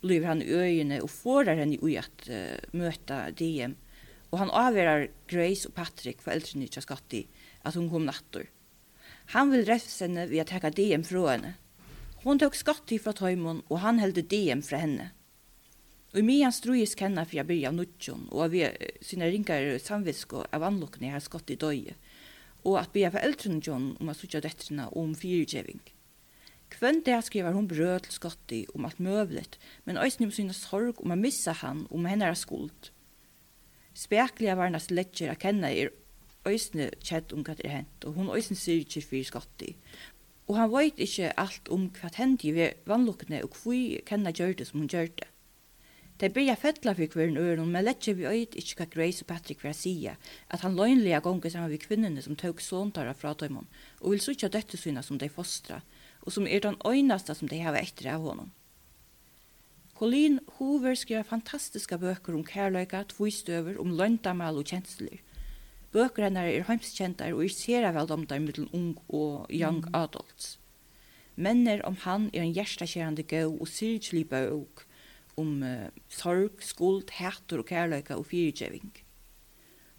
blir 0.00 0.24
han 0.24 0.40
i 0.44 0.48
øyene 0.48 1.02
og 1.04 1.12
forar 1.12 1.60
henne 1.60 1.76
ui 1.82 1.98
at 2.00 2.28
uh, 2.30 2.56
møta 2.72 3.26
DM. 3.36 3.76
Og 4.32 4.40
han 4.40 4.52
avverar 4.56 5.08
Grace 5.28 5.68
og 5.68 5.76
Patrick, 5.76 6.24
foreldrene 6.24 6.66
ikke 6.66 6.84
skatti, 6.84 7.26
at 7.64 7.76
hun 7.76 7.90
kom 7.92 8.08
nattor. 8.08 8.48
Han 9.36 9.52
vil 9.52 9.66
refse 9.68 10.06
henne 10.06 10.24
ved 10.30 10.44
å 10.44 10.48
takke 10.48 10.72
DM 10.72 11.04
fra 11.06 11.28
henne. 11.34 11.52
Hon 12.24 12.40
tok 12.40 12.56
skatti 12.58 12.98
fra 12.98 13.12
tøymon, 13.14 13.60
og 13.68 13.82
han 13.84 14.00
helde 14.02 14.24
DM 14.24 14.64
fra 14.66 14.80
henne. 14.82 15.12
Og 16.16 16.22
i 16.22 16.24
mian 16.24 16.52
struis 16.54 16.94
kenna 16.96 17.26
for 17.26 17.36
jeg 17.36 17.44
byrja 17.44 17.68
av 17.68 17.74
nudjon, 17.76 18.22
og 18.32 18.54
vi 18.54 18.62
sina 19.04 19.26
ringar 19.28 19.66
samvisko 19.84 20.46
av 20.48 20.62
anlukkene 20.64 21.10
har 21.12 21.20
skott 21.20 21.52
i 21.52 21.58
døye, 21.60 21.92
og 22.64 22.78
at 22.80 22.94
byrja 22.94 23.10
for 23.12 23.26
eldrene 23.28 23.60
John 23.60 23.90
om 24.00 24.08
at 24.08 24.16
sutja 24.16 24.40
døttrene 24.40 24.86
om 24.96 25.12
fyrirgjeving. 25.12 25.82
Kvenn 26.72 27.02
det 27.04 27.18
skriver 27.26 27.52
hun 27.52 27.68
brød 27.68 28.06
til 28.06 28.16
Skotti 28.16 28.62
om 28.72 28.88
alt 28.88 28.96
møvlet, 28.96 29.60
men 29.84 30.00
øysen 30.00 30.24
om 30.24 30.32
sina 30.32 30.56
sorg 30.56 31.04
om 31.04 31.12
å 31.12 31.20
missa 31.20 31.52
han 31.60 31.84
om 31.92 32.08
henne 32.08 32.32
er 32.32 32.40
skuld. 32.40 32.88
Spekliga 33.92 34.56
var 34.56 34.70
hennes 34.70 34.88
ledger 34.88 35.34
å 35.34 35.38
kenna 35.44 35.68
er 35.68 35.92
øysene 36.48 36.88
kjedd 37.04 37.36
om 37.36 37.44
hva 37.44 37.60
det 37.60 37.68
er 37.68 37.76
hent, 37.82 38.08
og 38.08 38.16
hun 38.16 38.32
øysen 38.32 38.56
sier 38.56 38.80
ikke 38.88 39.04
for 39.04 39.30
Skotti. 39.34 39.76
Og 40.48 40.56
han 40.56 40.72
veit 40.72 40.96
ikke 40.96 41.36
alt 41.36 41.68
om 41.68 41.90
hva 41.92 42.08
hent 42.16 42.48
i 42.48 42.56
vanlukkene 42.88 43.44
og 43.44 43.60
hvor 43.60 44.04
kenna 44.08 44.32
gjør 44.32 44.56
det 44.56 44.72
som 44.72 44.80
hun 44.80 44.88
gjør 44.88 45.12
det. 45.12 45.28
Det 46.16 46.30
blir 46.32 46.46
jeg 46.48 46.56
fettla 46.56 46.94
for 46.96 47.12
kvinnen 47.12 47.36
øren, 47.36 47.68
men 47.68 47.84
letje 47.84 48.14
vi 48.16 48.24
øyt 48.24 48.54
ikke 48.56 48.78
hva 48.78 48.86
Grace 48.88 49.20
og 49.24 49.28
Patrick 49.28 49.60
vil 49.64 49.74
si, 49.76 49.92
at 50.08 50.62
han 50.64 50.76
løgnlige 50.78 51.20
gonger 51.20 51.52
saman 51.52 51.74
med 51.74 51.82
kvinnene 51.82 52.22
som 52.24 52.38
tøk 52.40 52.62
såntara 52.64 53.12
fra 53.12 53.34
døymon, 53.36 53.68
og 54.00 54.14
vil 54.14 54.22
sutja 54.24 54.48
dette 54.48 54.80
syna 54.80 55.02
som 55.04 55.18
de 55.20 55.28
fostra, 55.28 55.82
og 56.24 56.32
som 56.32 56.48
er 56.48 56.64
den 56.64 56.80
øynasta 56.88 57.36
som 57.36 57.52
de 57.52 57.60
har 57.60 57.76
etter 57.76 58.08
av 58.14 58.24
honom. 58.24 58.48
Colleen 59.96 60.40
Hoover 60.56 60.96
skriver 60.96 61.28
fantastiska 61.28 62.00
bøker 62.00 62.34
om 62.36 62.44
kærløyga, 62.44 63.04
tvistøver, 63.12 63.76
om 63.80 63.92
løntamal 63.96 64.56
og 64.56 64.72
kjensler. 64.72 65.20
Bøker 65.92 66.26
henne 66.26 66.48
er 66.48 66.64
heimskjentar 66.68 67.36
og 67.36 67.44
isera 67.44 67.92
vel 67.96 68.12
om 68.12 68.24
der 68.28 68.40
mittel 68.40 68.70
ung 68.72 68.96
og 69.08 69.52
young 69.52 69.84
adults. 69.92 70.56
Menner 71.36 71.84
om 71.84 71.96
han 72.08 72.30
er 72.32 72.44
en 72.44 72.56
hjertakjærande 72.56 73.24
gau 73.28 73.52
og 73.60 73.68
syrkelig 73.68 74.24
bøk, 74.32 74.85
om 75.36 75.62
uh, 75.62 75.88
sorg, 76.08 76.62
skuld, 76.64 77.10
hætter 77.10 77.60
og 77.62 77.68
kærløyka 77.68 78.16
og 78.16 78.26
fyrirgjeving. 78.26 78.92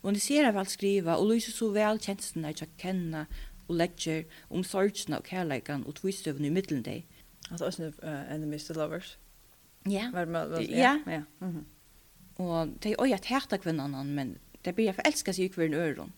Og 0.01 0.12
hun 0.12 0.20
ser 0.22 0.51
vel 0.51 0.67
skriva 0.70 1.17
og 1.17 1.32
lyser 1.32 1.56
så 1.56 1.70
vel 1.75 2.00
kjenslene 2.01 2.53
til 2.56 2.67
å 2.67 2.75
kjenne 2.82 3.24
og 3.67 3.75
ledger 3.82 4.25
om 4.50 4.63
sorgene 4.63 5.20
og 5.20 5.27
kærløykan 5.27 5.86
og 5.88 5.98
tvistøvene 6.00 6.50
i 6.50 6.53
middelen 6.53 6.86
deg. 6.86 7.08
Altså 7.51 7.70
også 7.70 7.91
uh, 8.03 8.24
enemies 8.34 8.67
to 8.67 8.75
lovers? 8.77 9.17
Ja. 9.88 10.10
Var, 10.13 10.25
det 10.25 10.34
var, 10.34 10.62
ja. 10.62 10.94
ja. 11.06 11.12
ja. 11.12 11.24
Mm 11.39 11.56
-hmm. 11.56 11.65
Og 12.44 12.74
det 12.84 12.91
er 12.91 13.03
øyet 13.03 13.25
hætta 13.25 13.58
kvinnerne, 13.58 14.03
men 14.03 14.38
det 14.65 14.75
blir 14.75 14.91
forelska 14.91 15.32
seg 15.34 15.46
i 15.46 15.53
hver 15.56 15.74
øron. 15.74 16.13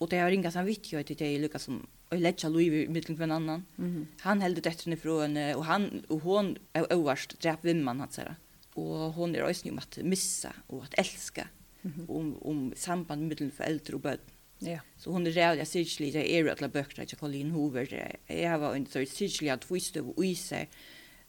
Og 0.00 0.10
det 0.10 0.18
har 0.18 0.30
ringa 0.30 0.50
samvittighet 0.50 1.06
til 1.06 1.18
det 1.18 1.40
lukka 1.40 1.58
som 1.58 1.86
og 2.14 2.20
letja 2.20 2.48
Louis 2.48 2.88
mittlum 2.88 3.16
kvann 3.16 3.32
annan. 3.32 3.66
Mm 3.76 3.94
-hmm. 3.94 4.04
Han 4.20 4.42
heldur 4.42 4.62
døttrene 4.62 4.96
fra 4.96 5.22
henne, 5.22 5.56
og 5.56 5.64
han 5.64 6.04
og 6.08 6.20
hon 6.20 6.56
er 6.74 6.84
øverst 6.90 7.36
drep 7.42 7.64
vimman 7.64 8.00
hans 8.00 8.16
herre 8.16 8.34
og 8.80 9.12
hon 9.14 9.34
er 9.34 9.46
også 9.46 9.70
om 9.70 9.78
at 9.78 9.98
missa 10.04 10.52
og 10.68 10.84
at 10.84 10.94
elska 10.98 11.46
mm 11.82 11.92
-hmm. 11.92 12.10
om, 12.10 12.46
om 12.46 12.72
samband 12.76 13.26
mellom 13.26 13.50
foreldre 13.50 13.94
og 13.94 14.02
bøten. 14.02 14.34
Ja. 14.62 14.78
Så 14.98 15.10
hon 15.10 15.26
er 15.26 15.32
rævlig 15.36 15.66
syrkelig, 15.66 16.12
det 16.12 16.34
er 16.34 16.38
jo 16.40 16.50
alle 16.50 16.68
bøkene 16.68 17.06
til 17.06 17.18
Colleen 17.18 17.50
Hoover, 17.50 17.86
jeg 18.28 18.50
har 18.50 18.74
en 18.74 18.86
sånn 18.86 19.06
syrkelig 19.06 19.50
at 19.52 19.66
viste 19.70 20.02
og 20.02 20.14
vise, 20.18 20.66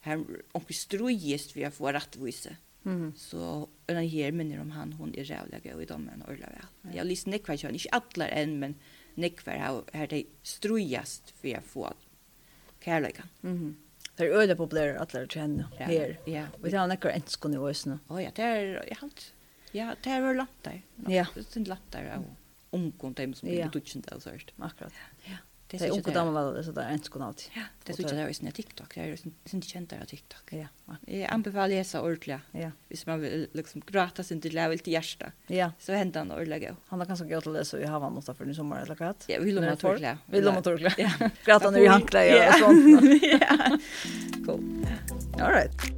her 0.05 0.21
onker 0.53 0.73
strøyest 0.73 1.55
vi 1.55 1.65
har 1.65 1.71
fått 1.71 1.95
rettvise. 1.95 2.57
Mm. 2.85 3.13
Så 3.17 3.67
den 3.89 4.09
her 4.09 4.31
minner 4.31 4.61
om 4.61 4.69
han, 4.69 4.93
hon 4.93 5.13
er 5.17 5.25
rævlig 5.25 5.73
og 5.73 5.81
i 5.81 5.85
dommen 5.89 6.21
og 6.21 6.29
orla 6.29 6.51
vel. 6.53 6.67
Jeg 6.93 7.01
har 7.01 7.09
lyst 7.09 7.27
nekvar 7.27 7.57
kjønn, 7.57 7.75
ikke 7.75 7.95
atler 7.97 8.29
enn, 8.29 8.59
men 8.61 8.75
nekvar 9.17 9.57
her, 9.57 9.79
her 9.93 10.11
det 10.11 10.25
strøyest 10.43 11.33
vi 11.41 11.55
har 11.57 11.65
fått 11.65 12.05
kærleikan. 12.85 13.29
Mm 13.41 13.57
-hmm. 13.57 13.73
Det 14.15 14.27
er 14.27 14.37
øde 14.41 14.55
populære 14.55 15.01
at 15.01 15.13
lære 15.13 15.27
til 15.27 15.63
ja, 15.79 15.85
her. 15.85 16.13
Ja. 16.27 16.45
Vi 16.63 16.71
tar 16.71 16.87
nekker 16.87 17.11
enskene 17.11 17.57
i 17.57 17.59
åsene. 17.59 17.99
Å 18.09 18.21
ja, 18.23 18.31
det 18.35 18.45
er, 18.45 18.59
jeg 18.87 18.99
har 19.01 19.09
Ja, 19.75 19.89
det 20.03 20.11
er 20.11 20.21
vel 20.23 20.37
langt 20.39 20.59
der. 20.63 20.79
Ja. 21.11 21.25
Det 21.35 21.43
er 21.59 21.67
langt 21.67 21.89
der, 21.91 22.07
ja. 22.13 22.19
Omkom 22.75 23.15
dem 23.15 23.33
som 23.35 23.49
er 23.49 23.65
i 23.65 23.69
dutjen 23.71 24.03
der, 24.07 24.19
så 24.23 24.31
Akkurat. 24.59 24.95
Ja. 25.27 25.41
Det 25.67 25.81
är 25.81 25.93
onkel 25.93 26.13
damer 26.13 26.63
så 26.63 26.71
där 26.71 26.89
ens 26.89 27.09
kunna. 27.09 27.33
Ja, 27.53 27.61
det 27.83 27.93
tycker 27.93 28.15
jag 28.15 28.29
är 28.29 28.45
en 28.45 28.51
TikTok. 28.51 28.95
Det 28.95 29.01
är 29.01 29.17
inte 29.53 29.67
känt 29.67 29.89
där 29.89 30.05
TikTok. 30.07 30.53
Ja. 30.53 30.67
Jag 31.05 31.31
anbefaller 31.33 31.75
läsa 31.75 32.01
ordliga. 32.01 32.41
Ja. 32.51 32.71
Hvis 32.87 33.05
man 33.05 33.19
vill 33.19 33.47
liksom 33.53 33.81
grata 33.87 34.23
sin 34.23 34.41
till 34.41 34.55
level 34.55 34.79
till 34.79 34.93
hjärta. 34.93 35.31
Ja. 35.47 35.71
Så 35.79 35.93
händer 35.93 36.19
han 36.19 36.31
ordliga. 36.31 36.75
Han 36.87 36.99
har 36.99 37.07
ganska 37.07 37.25
gott 37.27 37.47
att 37.47 37.73
vi 37.73 37.83
i 37.83 37.85
Havan 37.85 38.13
något 38.13 38.37
för 38.37 38.45
nu 38.45 38.53
sommar 38.53 38.81
eller 38.81 38.95
kat. 38.95 39.25
Ja, 39.27 39.37
vi 39.41 39.51
lånar 39.51 39.67
att 39.67 39.83
ordla. 39.83 40.17
Vi 40.25 40.41
lånar 40.41 40.67
att. 40.67 40.93
Ja. 40.97 41.29
Grata 41.45 41.71
nu 41.71 41.79
i 41.79 41.87
handkläder 41.87 42.47
och 42.47 42.59
sånt. 42.59 43.21
Ja. 43.21 43.79
Cool. 44.45 44.87
All 45.41 45.51
right. 45.51 45.94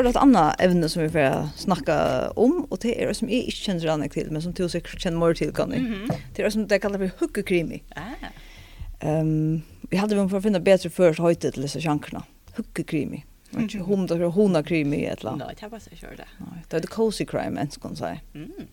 er 0.00 0.06
det 0.06 0.14
et 0.14 0.20
annet 0.20 0.62
evne 0.64 0.88
som 0.90 1.02
vi 1.02 1.08
får 1.12 1.50
snakke 1.60 1.94
om, 2.40 2.60
og 2.70 2.82
det 2.82 2.94
er 2.96 3.10
det 3.10 3.16
som 3.18 3.30
jeg 3.30 3.50
ikke 3.50 3.64
kjenner 3.68 3.92
annet 3.94 4.14
til, 4.16 4.30
men 4.32 4.42
som 4.42 4.54
du 4.56 4.64
sikkert 4.68 5.02
kjenner 5.04 5.20
mer 5.20 5.36
til, 5.36 5.52
kan 5.52 5.72
jeg. 5.72 5.82
Mm 5.82 5.92
-hmm. 5.92 6.20
Det 6.32 6.38
er 6.38 6.44
det 6.44 6.52
som 6.52 6.68
det 6.68 6.80
kallar 6.80 6.98
for 6.98 7.10
hukkekrimi. 7.20 7.82
Ah. 7.96 9.20
Um, 9.20 9.62
vi 9.90 9.96
hadde 9.96 10.14
vi 10.14 10.28
for 10.28 10.38
å 10.38 10.42
finne 10.42 10.60
bedre 10.60 10.90
før 10.90 11.12
så 11.12 11.22
høyte 11.22 11.50
til 11.50 11.62
disse 11.62 11.80
sjankene. 11.80 12.22
Hukkekrimi. 12.56 13.24
Mm 13.52 13.66
-hmm. 13.66 13.82
Hun, 13.82 14.06
det 14.06 14.20
er 14.20 14.28
hona 14.28 14.62
krimi 14.62 15.04
et 15.04 15.18
eller 15.18 15.30
annet. 15.30 15.46
Nei, 15.46 15.54
det 15.54 15.62
er 15.62 15.68
bare 15.68 15.80
så 15.80 15.90
kjør 15.90 16.16
det. 16.16 16.26
Nei, 16.40 16.58
det 16.70 16.76
er 16.76 16.80
det 16.80 16.90
cozy 16.90 17.24
crime, 17.24 17.60
enn 17.60 17.70
skal 17.70 17.90
man 17.90 17.96
si. 17.96 18.20
Mm. 18.34 18.66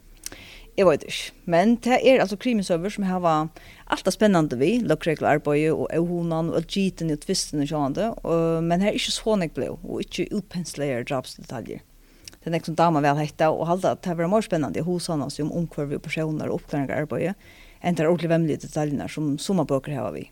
Jeg 0.77 0.85
vet 0.85 1.03
ikke. 1.09 1.31
Men 1.49 1.71
det 1.81 1.95
er 2.05 2.19
altså 2.21 2.37
krimisøver 2.37 2.91
som 2.93 3.07
har 3.09 3.23
alt 3.25 4.05
det 4.05 4.13
spennende 4.13 4.59
vi, 4.59 4.75
løkreglerarbeidet 4.85 5.73
og 5.73 5.87
evhonan 5.89 6.51
og 6.53 6.67
giten 6.69 7.09
og 7.09 7.23
tvisten 7.23 7.63
og 7.63 7.71
sånn. 7.71 7.97
Men 8.61 8.85
her 8.85 8.91
er 8.91 8.99
ikke 8.99 9.15
sånn 9.15 9.41
jeg 9.41 9.55
ble, 9.57 9.71
og 9.73 10.03
ikke 10.05 10.27
utpensleier 10.37 11.07
drapsdetaljer. 11.09 11.81
Det 12.37 12.51
er 12.51 12.53
nek 12.53 12.69
som 12.69 12.77
damer 12.77 13.01
vel 13.01 13.17
hette, 13.17 13.49
og 13.49 13.65
halda 13.65 13.95
at 13.97 14.05
det 14.05 14.19
var 14.19 14.29
mer 14.29 14.45
spennende 14.45 14.85
hos 14.85 15.09
han 15.09 15.25
som 15.33 15.49
om 15.49 15.63
omkvarve 15.63 15.97
og 15.97 16.05
personer 16.05 16.51
og 16.51 16.61
oppklaringsarbeidet, 16.61 17.33
enn 17.81 17.97
det 17.97 18.05
er 18.05 18.11
ordentlig 18.11 18.31
vemmelige 18.35 18.61
detaljerna 18.67 19.09
som 19.09 19.33
sommerbøker 19.41 19.97
har 19.97 20.13
vi. 20.13 20.27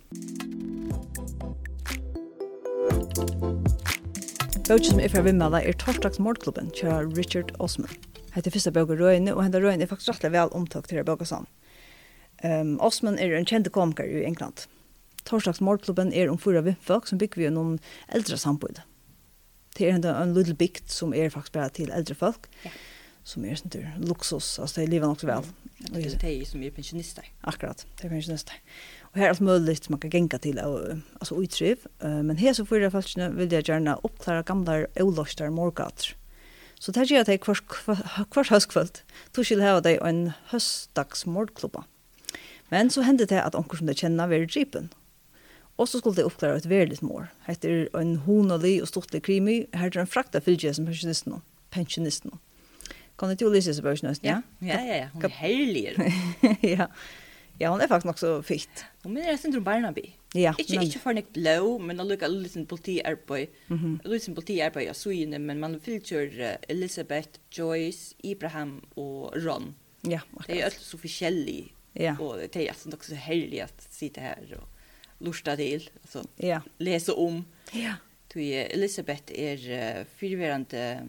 Bøkje 4.66 4.94
som 4.94 5.02
er 5.02 5.10
fra 5.10 5.26
Vimmela 5.26 5.66
er 5.66 5.74
torsdags 5.82 6.22
mordklubben, 6.22 6.70
kjører 6.78 7.10
Richard 7.18 7.52
Osman 7.58 7.98
heter 8.36 8.54
Fyrsta 8.54 8.74
bøk 8.76 8.94
og 8.94 9.02
røyne, 9.02 9.34
og 9.34 9.44
henne 9.46 9.62
røyne 9.64 9.86
er 9.86 9.92
faktisk 9.92 10.14
rettelig 10.14 10.36
vel 10.36 10.54
omtøkt 10.58 10.92
til 10.92 11.06
bøk 11.08 11.24
og 11.26 11.30
sånn. 11.30 11.48
Um, 12.44 12.76
Osman 12.84 13.20
er 13.22 13.34
en 13.38 13.48
kjente 13.48 13.72
komiker 13.74 14.08
i 14.08 14.26
England. 14.28 14.66
Torsdags 15.26 15.62
målklubben 15.64 16.12
er 16.14 16.30
om 16.30 16.40
fyra 16.42 16.62
vimfolk 16.66 17.08
som 17.10 17.22
bygger 17.22 17.42
vi 17.42 17.54
noen 17.54 17.78
eldre 18.14 18.38
samboende. 18.38 18.84
Det 19.76 19.88
er 19.88 19.96
en, 19.98 20.06
en 20.08 20.36
liten 20.36 20.58
bygd 20.60 20.92
som 20.92 21.16
er 21.16 21.32
faktisk 21.34 21.56
bare 21.56 21.72
til 21.76 21.90
eldre 21.96 22.16
folk, 22.16 22.50
ja. 22.64 22.72
som 23.28 23.48
er 23.48 23.58
sånn 23.60 23.74
til 23.74 23.88
luksus, 24.06 24.54
altså 24.62 24.82
det 24.82 24.86
er 24.86 24.92
livet 24.94 25.12
nok 25.12 25.24
så 25.24 25.32
vel. 25.32 25.50
Ja, 25.86 25.88
det 25.96 26.04
er 26.14 26.22
de 26.24 26.46
som 26.48 26.62
er 26.64 26.76
pensjonister. 26.76 27.26
Akkurat, 27.48 27.84
det 27.98 28.08
er 28.08 28.14
pensjonister. 28.14 28.62
Og 29.12 29.20
her 29.20 29.30
er 29.30 29.34
alt 29.34 29.44
mulig 29.44 29.78
som 29.80 29.96
man 29.96 30.04
kan 30.04 30.14
genka 30.14 30.40
til, 30.44 30.60
altså 30.60 31.40
utriv. 31.40 31.84
Men 32.04 32.40
her 32.40 32.56
så 32.56 32.68
fyra 32.68 32.92
folkene 32.92 33.30
vil 33.36 33.52
jeg 33.52 33.68
gjerne 33.68 33.98
oppklare 34.08 34.44
gamle 34.48 34.86
olåster 35.02 35.52
morgater. 35.52 36.14
Så 36.86 36.94
det 36.94 37.08
gjør 37.10 37.24
at 37.24 37.32
jeg 37.32 37.42
hver 37.42 38.50
høstkvöld 38.52 39.00
tog 39.34 39.48
til 39.48 39.62
å 39.64 39.66
ha 39.66 39.80
deg 39.82 40.04
en 40.06 40.28
høstdags 40.52 41.26
mordklubba. 41.26 41.82
Men 42.70 42.92
så 42.94 43.02
hendte 43.08 43.26
det 43.32 43.42
at 43.42 43.58
onker 43.58 43.80
som 43.80 43.90
det 43.90 43.98
kjenner 43.98 44.30
var 44.30 44.46
dripen. 44.46 44.92
Og 45.82 45.90
så 45.90 45.98
skulle 45.98 46.20
det 46.20 46.28
oppklare 46.30 46.62
et 46.62 46.70
verlig 46.70 47.02
mor. 47.02 47.32
Hette 47.50 47.88
en 47.98 48.14
honali 48.28 48.78
og 48.84 48.92
stortlig 48.92 49.24
krimi. 49.26 49.64
Her 49.74 49.90
er 49.90 50.04
en 50.04 50.12
frakta 50.12 50.40
fylgje 50.46 50.76
som 50.78 50.86
pensjonisten. 50.86 51.42
pensjonisten. 51.74 52.38
Kan 53.18 53.34
du 53.34 53.40
til 53.40 53.50
å 53.50 53.56
seg 53.74 53.82
på? 53.82 53.96
Ja, 54.22 54.44
ja, 54.62 54.78
ja. 54.78 54.96
ja. 55.02 55.10
Hun 55.16 55.26
er 55.26 55.38
herlig. 55.42 55.88
ja. 56.76 56.92
Ja, 57.58 57.70
hon 57.70 57.82
är 57.82 57.88
faktiskt 57.88 58.10
också 58.10 58.44
fitt. 58.44 58.86
Hon 59.04 59.14
menar 59.14 59.28
jag 59.28 59.40
syndrom 59.40 59.64
Barnaby. 59.64 60.14
Ja. 60.34 60.56
Inte 60.58 60.74
inte 60.74 61.00
för 61.00 61.14
nek 61.14 61.34
blå, 61.34 61.80
men 61.80 62.00
hon 62.00 62.08
lukar 62.08 62.28
lite 62.28 62.66
politi 62.66 63.02
arboj. 63.04 63.50
Mm 63.68 63.82
-hmm. 63.82 64.08
Lite 64.08 64.32
politi 64.32 64.58
jag 64.58 64.96
så 64.96 65.12
inne, 65.12 65.40
men 65.40 65.60
man 65.60 65.80
filter 65.80 66.58
Elizabeth, 66.68 67.40
Joyce, 67.52 68.16
Ibrahim 68.18 68.82
och 68.94 69.44
Ron. 69.44 69.76
Ja, 70.02 70.20
akkurat. 70.38 70.48
Det 70.48 70.62
är 70.62 70.70
så 70.70 70.98
officiellt. 70.98 71.72
Ja. 71.94 72.18
Och 72.20 72.38
det 72.38 72.56
är 72.56 72.70
alltså 72.70 72.90
också 72.94 73.16
härligt 73.16 73.64
att 73.64 73.94
sitta 73.94 74.22
här 74.22 74.58
och 74.62 74.70
lusta 75.26 75.56
till, 75.56 75.90
alltså 76.02 76.28
ja. 76.36 76.62
läsa 76.78 77.14
om. 77.14 77.46
Ja. 77.72 77.94
Tui 78.28 78.54
Elizabeth 78.54 79.24
är 79.28 79.58
uh, 80.00 80.06
fyrverande 80.16 81.08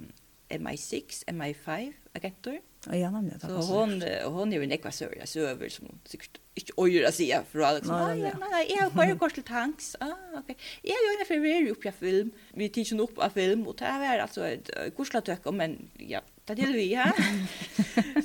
MI6, 0.49 1.25
MI5 1.27 1.93
agentur. 2.13 2.61
Ja, 2.93 3.11
nämligen. 3.11 3.41
Så 3.41 3.49
hon 3.49 4.03
hon 4.25 4.53
är 4.53 4.57
ju 4.57 4.65
en 4.65 4.73
ekvasörja 4.73 5.27
så 5.27 5.33
söver 5.33 5.69
som 5.69 5.99
säkert 6.05 6.41
inte 6.55 6.73
ojer 6.77 7.09
att 7.09 7.15
säga 7.15 7.43
för 7.51 7.61
alla 7.61 7.81
som 7.81 7.97
nej 7.97 8.19
nej 8.19 8.33
nej 8.51 8.77
jag 8.81 8.91
har 8.91 9.07
ju 9.07 9.19
kort 9.19 9.35
till 9.35 9.43
tanks. 9.43 9.97
Ah 10.01 10.13
okej. 10.35 10.57
Jag 10.83 10.91
gör 10.91 11.21
en 11.21 11.27
förvirring 11.27 11.71
upp 11.71 11.85
jag 11.85 11.95
film. 11.95 12.31
Vi 12.55 12.69
tittar 12.69 13.01
upp 13.01 13.19
av 13.19 13.31
film 13.31 13.67
och 13.67 13.77
det 13.79 13.85
är 13.85 14.19
alltså 14.19 14.47
ett 14.47 14.71
kurslatöck 14.97 15.47
om 15.47 15.57
men 15.57 15.91
ja, 15.99 16.21
det 16.45 16.53
är 16.53 16.73
vi 16.73 16.93
ja. 16.93 17.13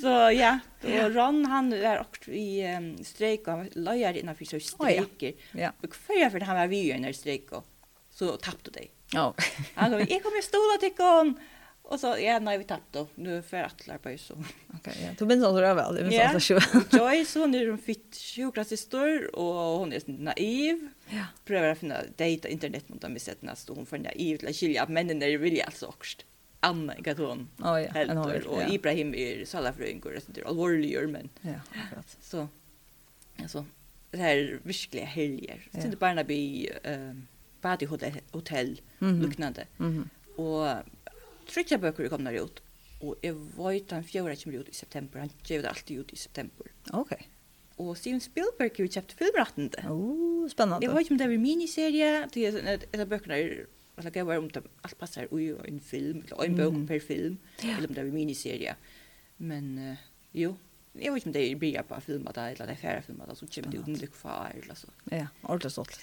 så 0.00 0.38
ja, 0.40 0.58
och 0.82 1.14
Ron 1.14 1.44
han 1.46 1.72
är 1.72 2.00
också 2.00 2.30
i 2.30 2.76
um, 2.76 3.04
strejk 3.04 3.48
och 3.48 3.64
lojar 3.72 4.16
innan 4.16 4.34
för 4.36 4.44
så 4.44 4.60
strejker. 4.60 5.32
Ja. 5.52 5.72
Och 5.82 5.96
för 5.96 6.30
för 6.30 6.40
han 6.40 6.56
var 6.56 6.66
vi 6.66 6.76
ju 6.76 6.98
när 6.98 7.12
strejk 7.12 7.52
och 7.52 7.66
så 8.10 8.36
tappade 8.36 8.70
det. 8.70 8.86
Ja. 9.12 9.34
Han 9.74 9.94
Alltså 9.94 10.12
jag 10.14 10.22
kommer 10.22 10.42
stola 10.42 10.78
till 10.80 10.96
kon. 10.96 11.38
Och 11.92 12.00
så 12.00 12.16
ja, 12.18 12.38
nej 12.38 12.58
vi 12.58 12.64
tappade 12.64 12.98
då. 12.98 13.06
Nu 13.14 13.42
för 13.42 13.56
att 13.56 13.86
lära 13.86 13.98
på 13.98 14.18
så. 14.18 14.34
Okej, 14.74 14.94
ja. 15.02 15.08
Du 15.18 15.24
minns 15.24 15.44
alltså 15.44 15.60
väl. 15.60 15.94
det 15.94 16.04
minns 16.04 16.34
alltså 16.34 16.60
så. 16.60 16.96
Joyce 16.96 17.38
hon 17.38 17.54
är 17.54 17.68
en 17.68 17.78
fitt 17.78 18.16
sjukgymnastister 18.16 19.36
och 19.36 19.78
hon 19.78 19.92
är 19.92 20.02
naiv. 20.06 20.88
Ja. 21.08 21.24
Prövar 21.44 21.68
att 21.68 21.78
finna 21.78 21.96
data 22.16 22.48
internet 22.48 22.88
mot 22.88 23.00
dem 23.00 23.16
i 23.16 23.18
sätt 23.18 23.42
nästa 23.42 23.72
hon 23.72 23.86
för 23.86 23.98
naiv 23.98 24.36
till 24.36 24.48
att 24.48 24.56
skilja 24.56 24.82
att 24.82 24.88
männen 24.88 25.22
är 25.22 25.38
vilja 25.38 25.64
alltså 25.64 25.86
också. 25.86 26.18
Anna 26.60 26.94
Gaton. 26.94 27.48
Oh, 27.58 27.82
ja, 27.82 28.00
en 28.00 28.16
har 28.16 28.46
och 28.46 28.62
Ibrahim 28.72 29.14
är 29.14 29.44
salafröingur 29.44 30.16
och 30.16 30.38
är 30.38 30.48
allvarliga 30.48 31.08
men. 31.08 31.28
Ja, 31.40 31.60
akkurat. 31.84 32.16
Så 32.20 32.48
alltså 33.42 33.64
det 34.10 34.18
här 34.18 34.60
verkliga 34.62 35.04
helger. 35.04 35.68
Ja. 35.70 35.82
Sint 35.82 35.98
Barnaby 35.98 36.66
eh 36.82 37.12
Badi 37.62 37.86
hotell, 37.86 38.20
hotell 38.30 38.80
mm 39.00 39.14
-hmm. 39.14 39.28
liknande. 39.28 39.66
Mm 39.78 39.92
-hmm. 39.92 40.38
Och 40.40 40.84
tryggja 41.52 41.78
bøker 41.82 42.08
kom 42.12 42.24
der 42.26 42.40
ut. 42.42 42.62
Og 43.02 43.18
jeg 43.24 43.34
vet 43.34 43.92
han 43.92 44.06
fjøra 44.06 44.34
kommer 44.38 44.62
ut 44.62 44.70
i 44.70 44.76
september. 44.76 45.24
Han 45.24 45.32
gjør 45.44 45.64
det 45.64 45.70
alltid 45.72 46.02
ut 46.02 46.12
i 46.14 46.18
september. 46.20 46.72
Ok. 46.94 47.14
Og 47.82 47.96
Steven 47.98 48.20
Spielberg 48.22 48.76
har 48.78 48.90
kjøpt 48.96 49.14
filmrettende. 49.18 49.84
Oh, 49.90 50.48
spennende. 50.50 50.84
Jeg 50.84 50.92
vet 50.92 51.06
ikke 51.06 51.14
om 51.16 51.22
det 51.22 51.26
er 51.26 51.36
en 51.36 51.42
miniserie. 51.42 52.10
Det 52.34 52.44
er 52.48 52.74
et 52.76 53.00
av 53.00 53.08
bøkene 53.10 53.38
er 53.38 53.62
Alla 54.00 54.08
gav 54.08 54.30
om 54.32 54.48
det 54.48 54.62
allt 54.86 54.96
passar 54.96 55.28
i 55.36 55.50
en 55.68 55.80
film, 55.84 56.22
eller 56.24 56.44
en 56.46 56.54
bok 56.56 56.76
per 56.88 57.00
film, 57.04 57.38
ja. 57.60 57.76
eller 57.76 57.88
om 57.88 57.94
det 57.94 58.00
är 58.00 58.04
en 58.04 58.14
miniserie. 58.14 58.74
Men 59.36 59.78
uh, 59.78 59.96
jo, 60.32 60.56
jag 60.92 61.12
vet 61.12 61.26
inte 61.26 61.38
om 61.38 61.42
det 61.42 61.52
är 61.52 61.56
bra 61.82 61.82
på 61.82 62.00
filmat 62.00 62.36
eller 62.36 62.66
det 62.66 62.72
är 62.72 62.76
färre 62.76 63.02
det, 63.06 63.36
så 63.36 63.46
kommer 63.46 63.68
det 63.70 63.78
ut 63.78 63.88
en 63.88 63.94
lyck 63.94 64.14
far 64.14 64.52
eller 64.62 64.74
så. 64.74 64.88
Ja, 65.10 65.26
ordentligt 65.42 65.72
stolt. 65.72 66.00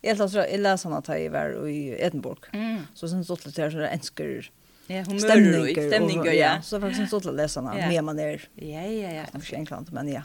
Jag 0.00 0.18
jag 0.34 0.60
läser 0.60 0.88
han 0.88 0.98
att 0.98 1.08
jag 1.08 1.30
var 1.30 1.68
i 1.68 1.96
Edinburgh, 2.00 2.48
mm. 2.52 2.82
så 2.94 3.08
sen 3.08 3.24
stolt 3.24 3.46
lite 3.46 3.62
här 3.62 3.70
så 3.70 3.76
det 3.78 3.88
enskar 3.88 4.50
Ja, 4.90 5.02
humörigt, 5.02 5.86
stämningar, 5.86 6.32
ja. 6.32 6.62
Så 6.62 6.80
faktiskt 6.80 7.10
så 7.10 7.16
att 7.16 7.34
läsa 7.34 7.60
när 7.60 7.88
mer 7.88 8.02
man 8.02 8.18
är. 8.18 8.48
Ja, 8.54 8.82
ja, 8.82 9.12
ja. 9.12 9.24
Kanske 9.32 9.56
enkelt, 9.56 9.92
men 9.92 10.08
ja. 10.08 10.22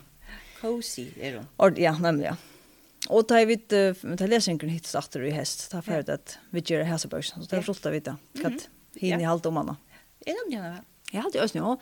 Cozy 0.62 1.08
är 1.21 1.32
det. 1.32 1.45
Och 1.58 1.80
ja, 1.80 1.97
nämligen 1.97 2.34
ja. 2.34 2.38
Och 3.10 3.28
tar 3.28 3.45
vi 3.45 3.58
med 4.02 4.19
ta 4.19 4.26
läsningen 4.28 4.69
hit 4.69 4.86
startar 4.86 5.23
i 5.23 5.30
häst. 5.30 5.71
Ta 5.71 5.82
för 5.82 6.10
att 6.10 6.38
vi 6.49 6.63
gör 6.65 6.80
det 6.80 6.86
här 6.86 6.97
Så 6.97 7.08
börs 7.08 7.30
så 7.30 7.39
det 7.49 7.56
är 7.56 7.62
roligt 7.62 7.86
att 7.86 7.93
veta. 7.93 8.17
Katt 8.41 8.69
hin 8.95 9.19
i 9.19 9.23
halt 9.23 9.45
om 9.45 9.58
anna 9.58 9.78
Är 10.26 10.34
det 10.34 10.39
nämligen 10.41 10.76
va? 10.76 10.84
jag 11.12 11.21
hade 11.21 11.39
ju 11.39 11.47
snö. 11.47 11.76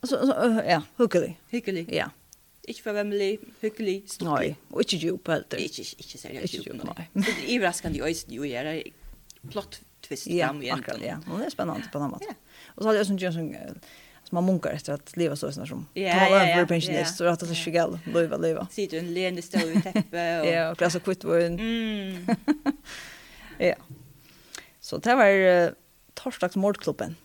Alltså 0.00 0.16
ja, 0.68 0.82
hyggelig. 0.98 1.40
Hyggelig. 1.48 1.88
Ja. 1.92 2.10
Ikke 2.68 2.82
for 2.82 2.92
vemmelig, 2.92 3.38
hyggelig. 3.60 4.04
Nej, 4.20 4.56
och 4.70 4.80
inte 4.80 4.96
djup 4.96 5.28
helt. 5.28 5.54
Ikke, 5.54 5.82
ikke, 5.82 5.96
Inte 5.98 6.02
inte 6.02 6.18
seriöst. 6.18 6.54
Nej. 6.84 7.08
Det 7.12 7.28
er 7.28 7.58
overraskende 7.58 7.98
i 7.98 8.02
öst 8.02 8.28
ju 8.28 8.52
är 8.52 8.82
plott 9.50 9.80
twist 10.08 10.26
ja, 10.26 10.46
fram 10.46 10.62
igen. 10.62 10.78
Akkurat, 10.78 11.00
ja, 11.06 11.32
och 11.32 11.38
det 11.38 11.44
är 11.44 11.50
spännande 11.50 11.82
på 11.92 11.98
något 11.98 12.24
sätt. 12.24 12.28
Ja. 12.30 12.72
Och 12.74 12.82
så 12.82 12.88
hade 12.88 12.98
jag 12.98 13.06
sån 13.06 13.18
ju 13.18 13.32
sån 13.32 13.56
som 14.30 14.36
man 14.36 14.44
munkar 14.44 14.70
efter 14.70 14.92
att 14.92 15.16
leva 15.16 15.36
så 15.36 15.52
såna 15.52 15.66
som 15.66 15.86
ja, 15.94 16.02
ja, 16.02 16.30
var 16.30 16.46
ja, 16.46 16.66
pensionist 16.66 17.16
så 17.16 17.24
att 17.24 17.40
det 17.40 17.46
är 17.46 17.54
så 17.54 17.98
leva 18.14 18.36
leva. 18.36 18.66
Sitter 18.70 18.98
en 18.98 19.14
leende 19.14 19.42
stol 19.42 19.70
i 19.76 19.82
täppe 19.82 20.40
och 20.40 20.46
Ja, 20.52 20.70
och 20.70 20.78
klassa 20.78 21.00
kvitt 21.00 21.24
var 21.24 21.38
en. 21.38 21.58
Mm. 21.58 22.26
ja. 23.58 23.74
Så 24.80 24.98
det 24.98 25.14
var 25.14 25.26
uh, 25.30 25.70
torsdags 26.14 26.56
mordklubben. 26.56 27.16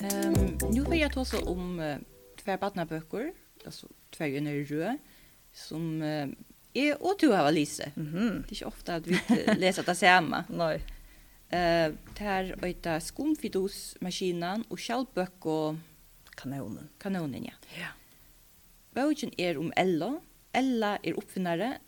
Ehm, 0.00 0.34
um, 0.34 0.58
nu 0.70 0.84
vill 0.90 1.00
jag 1.00 1.12
ta 1.12 1.24
så 1.24 1.40
om 1.44 1.80
uh, 1.80 1.96
två 2.44 2.56
barnaböcker, 2.56 3.32
alltså 3.64 3.86
två 4.10 4.24
i 4.24 4.64
röd 4.64 4.98
som 5.52 6.02
uh, 6.02 6.28
jag 6.74 7.00
og 7.00 7.20
du 7.20 7.30
har 7.32 7.52
Lise. 7.52 7.92
Mhm. 7.94 8.16
Mm 8.18 8.42
det 8.42 8.50
er 8.50 8.56
ikke 8.56 8.66
ofte 8.66 8.92
at 8.92 9.06
vi 9.06 9.18
läser 9.56 9.82
det 9.82 9.96
samme. 9.96 10.44
Nej. 10.48 10.82
Eh, 11.50 11.88
uh, 11.88 11.94
där 12.18 12.64
öta 12.64 13.00
skumfidus 13.00 13.96
maskinen 14.00 14.64
og... 14.68 14.78
och 15.40 15.76
kanonen. 16.36 16.88
Kanonen 16.98 17.44
ja. 17.44 17.52
Ja. 17.78 17.88
Bogen 18.94 19.30
er 19.38 19.58
om 19.58 19.72
Ella. 19.76 20.20
Ella 20.52 20.98
är 21.02 21.12
uppfinnare 21.12 21.78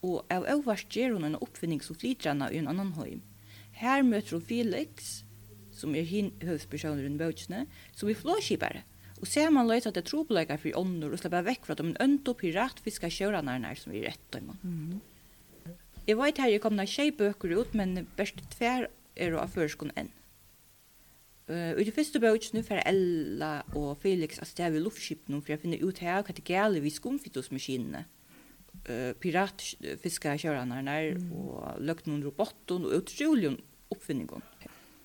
och 0.00 0.26
av 0.30 0.46
øverst 0.46 0.96
gjør 0.96 1.12
hun 1.12 1.24
en 1.24 1.36
oppfinning 1.36 1.80
som 1.80 1.96
flytrarna 1.96 2.52
i 2.52 2.58
en 2.58 2.68
annan 2.68 2.92
höjm. 2.92 3.22
Her 3.72 4.02
møter 4.02 4.36
hun 4.36 4.42
Felix 4.42 5.24
som 5.72 5.94
är 5.94 6.02
hin 6.02 6.32
høvdspersoner 6.42 7.04
i 7.04 7.18
bögen 7.18 7.66
som 7.92 8.08
er 8.08 8.14
flåskipare. 8.14 8.82
Og 9.22 9.28
ser 9.30 9.50
man 9.54 9.68
løyt 9.68 9.86
at 9.88 9.96
det 9.96 10.04
er 10.04 10.10
trobeleikar 10.10 10.60
for 10.60 10.76
ånder 10.78 11.12
og 11.14 11.20
slipper 11.20 11.44
vekk 11.46 11.68
fra 11.68 11.76
dem, 11.78 11.94
en 11.94 12.02
ønd 12.04 12.28
opp 12.28 12.42
i 12.44 12.52
rettfiska 12.54 13.08
kjøranarnar 13.12 13.78
som 13.80 13.94
vi 13.94 14.04
rett 14.04 14.26
dem. 14.32 14.52
Mm 14.62 14.90
-hmm. 14.90 15.00
Jeg 16.06 16.18
vet 16.18 16.38
her, 16.38 16.48
jeg 16.48 16.60
kom 16.60 16.76
da 16.76 16.84
tjei 16.86 17.10
bøker 17.10 17.58
ut, 17.58 17.74
men 17.74 18.06
best 18.16 18.38
tver 18.50 18.86
er 19.16 19.34
å 19.34 19.40
avførskon 19.42 19.90
enn. 19.96 20.12
Uh, 21.46 21.78
I 21.78 21.84
det 21.86 21.94
første 21.94 22.18
bøkene 22.18 22.62
får 22.66 22.82
Ella 22.86 23.62
og 23.78 23.98
Felix 24.02 24.38
av 24.42 24.48
stedet 24.50 24.72
ved 24.74 24.82
luftskipen 24.82 25.42
for 25.42 25.54
å 25.54 25.58
finne 25.62 25.78
ut 25.78 25.98
her 26.02 26.22
hva 26.22 26.34
det 26.34 26.44
gale 26.44 26.82
vi 26.82 26.90
skumfittosmaskinene. 26.90 28.04
Uh, 28.86 29.12
piratfiska 29.22 30.36
kjøranarnar 30.42 31.16
mm. 31.18 31.32
og 31.32 31.82
løgten 31.82 32.16
under 32.16 32.30
robotten 32.30 32.86
og 32.86 32.98
utrolig 32.98 33.56
oppfinningen. 33.94 34.42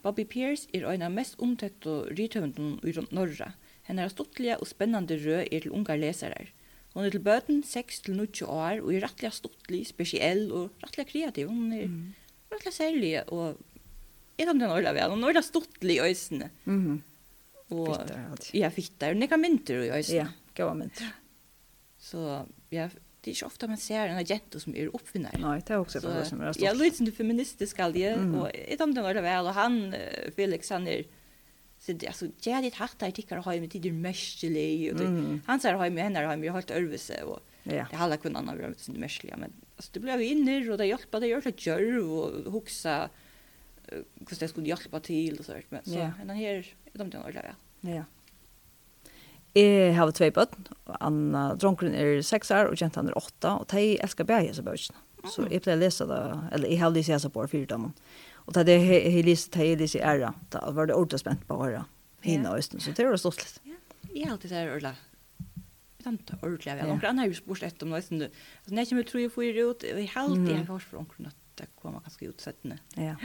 Bobby 0.01 0.25
Pierce 0.25 0.69
er 0.73 0.87
en 0.89 1.05
av 1.05 1.13
mest 1.13 1.37
omtøkt 1.41 1.85
og 1.89 2.09
rytøvenden 2.17 2.79
i 2.81 2.93
Norra. 3.13 3.51
Hennara 3.91 4.11
stuttliga 4.11 4.55
og 4.61 4.69
spennende 4.69 5.19
rød 5.19 5.43
er 5.43 5.59
til 5.59 5.73
unge 5.75 5.97
lesere. 5.99 6.47
Hon 6.95 7.07
er 7.07 7.13
til 7.13 7.23
bøten 7.23 7.61
6-9 7.63 8.47
år 8.47 8.81
og 8.81 8.89
er 8.95 9.03
rettelig 9.05 9.33
stuttlig, 9.35 9.83
spesiell 9.87 10.47
og 10.55 10.83
rettelig 10.83 11.07
kreativ. 11.11 11.51
Hon 11.51 11.75
er 11.75 11.85
mm. 11.91 11.99
rettelig 12.51 12.75
særlig 12.75 13.13
og 13.27 13.59
jeg 14.39 14.47
tar 14.47 14.55
den 14.55 14.65
ordentlig 14.67 14.95
vel. 14.97 15.13
Hon 15.13 15.23
er 15.23 15.31
rettelig 15.35 15.47
stuttlig 15.49 15.95
i 15.97 16.03
øysene. 16.09 16.49
Mm 16.65 16.81
-hmm. 16.81 16.99
Og, 17.71 17.95
fittar, 17.95 18.49
ja, 18.53 18.69
fittar. 18.69 19.13
Nekka 19.13 19.37
mynter 19.37 19.83
i 19.83 19.91
øysene. 19.97 20.15
Ja, 20.15 20.27
gav 20.55 20.75
mynter. 20.75 21.13
Så 21.99 22.45
ja, 22.71 22.89
det 23.21 23.31
er 23.31 23.35
ikke 23.35 23.45
ofte 23.45 23.67
man 23.67 23.77
ser 23.77 24.09
en 24.09 24.17
agent 24.17 24.55
som 24.59 24.75
er 24.75 24.89
oppfinner. 24.93 25.37
Nei, 25.39 25.59
det 25.59 25.69
er 25.69 25.77
også 25.77 25.99
det 25.99 26.27
som 26.27 26.41
er 26.41 26.51
stort. 26.51 26.63
Ja, 26.63 26.73
litt 26.73 26.95
som 26.95 27.05
du 27.05 27.11
feministisk 27.11 27.79
aldri, 27.79 28.15
mm. 28.15 28.35
og 28.35 28.51
jeg 28.55 28.77
tar 28.77 28.85
den 28.85 28.97
ordentlig 28.97 29.23
vel. 29.23 29.45
Og 29.45 29.53
han, 29.53 29.95
Felix, 30.35 30.69
han 30.69 30.87
er 30.87 31.03
Så 31.81 31.91
det, 31.91 32.07
alltså, 32.07 32.27
jag 32.41 32.53
hade 32.53 32.67
ett 32.67 32.75
harta 32.75 33.07
i 33.07 33.11
tickar 33.11 33.37
och 33.37 33.45
har 33.45 33.53
ju 33.53 33.61
med 33.61 33.71
tider 33.71 33.91
mörslig. 33.91 34.87
Mm. 34.87 35.41
Han 35.45 35.59
säger 35.59 35.75
har 35.75 35.85
ju 35.85 35.91
med 35.91 36.03
henne 36.03 36.19
har 36.19 36.37
ju 36.37 36.51
helt 36.51 36.71
örvelse. 36.71 37.23
Och, 37.23 37.39
Ja. 37.63 37.85
Det 37.89 37.95
hade 37.95 38.17
kunnat 38.17 38.41
annan 38.41 38.61
varit 38.61 38.79
sin 38.79 38.99
märsliga, 38.99 39.37
men 39.37 39.53
alltså, 39.75 39.91
det 39.93 39.99
blev 39.99 40.21
inne 40.21 40.71
och 40.71 40.77
det 40.77 40.85
hjälpte, 40.85 41.19
det 41.19 41.27
gör 41.27 41.47
ett 41.47 41.65
gör 41.65 41.97
och 41.99 42.51
huxa 42.51 43.09
hur 43.87 44.39
det 44.39 44.47
skulle 44.47 44.67
hjälpa 44.67 44.99
till 44.99 45.31
och 45.31 45.37
så 45.37 45.43
sådär. 45.43 45.63
Men 45.69 45.83
så, 45.83 45.91
ja. 45.91 46.11
men 46.17 46.29
här, 46.29 46.65
de 46.93 47.09
den 47.09 47.21
ordentligt 47.21 47.43
väl. 47.43 47.95
Ja. 47.95 48.03
Jeg 49.53 49.95
har 49.95 50.11
två 50.11 50.29
bøtten, 50.31 50.67
og 50.85 50.97
Anna 51.01 51.55
Dronkren 51.59 51.93
er 51.93 52.21
6 52.23 52.51
år, 52.51 52.69
og 52.71 52.81
Jentan 52.81 53.09
er 53.09 53.17
8, 53.17 53.49
og 53.49 53.65
de 53.73 53.97
elsker 53.99 54.23
bære 54.23 54.47
hese 54.47 54.63
bøtjene. 54.63 54.97
Så 55.27 55.43
jeg 55.51 55.61
pleier 55.61 55.75
å 55.75 55.81
lese 55.81 56.07
det, 56.07 56.19
eller 56.55 56.71
jeg 56.71 56.79
har 56.79 56.93
lyst 56.95 57.09
til 57.09 57.13
å 57.13 57.17
lese 57.17 57.31
på 57.35 57.43
fire 57.51 57.67
damer. 57.67 57.91
Och 58.57 58.65
det 58.65 58.71
är 58.71 59.09
Helis 59.09 59.49
Taelis 59.49 59.95
i 59.95 59.99
ära. 59.99 60.33
Da 60.49 60.71
var 60.71 60.85
det 60.85 60.93
ordentligt 60.93 61.21
spent 61.21 61.47
på 61.47 61.55
åra. 61.55 61.85
Hina 62.21 62.57
østen, 62.57 62.79
så 62.79 62.91
det 62.91 63.03
var 63.05 63.17
stått 63.17 63.37
litt. 63.37 63.61
Ja. 63.63 63.73
I 64.13 64.25
allt 64.25 64.41
det 64.41 64.47
där 64.47 64.67
vet 64.67 64.83
Utan 65.99 66.17
ordentligt 66.41 66.75
väl. 66.75 66.87
har 66.89 67.03
annars 67.05 67.37
spurs 67.37 67.63
ett 67.63 67.81
om 67.83 67.89
nästan 67.89 68.17
nu. 68.17 68.25
Alltså 68.25 68.75
när 68.75 68.85
kommer 68.85 69.03
tror 69.03 69.23
jag 69.23 69.33
får 69.33 69.43
ut 69.45 69.83
i 69.83 70.05
halt 70.05 70.49
i 70.49 70.53
har 70.53 70.65
försprång 70.65 71.05
från 71.15 71.25
att 71.25 71.35
det 71.55 71.65
kommer 71.81 71.99
ganska 71.99 72.25
utsättande. 72.25 72.77
Ja. 72.95 73.15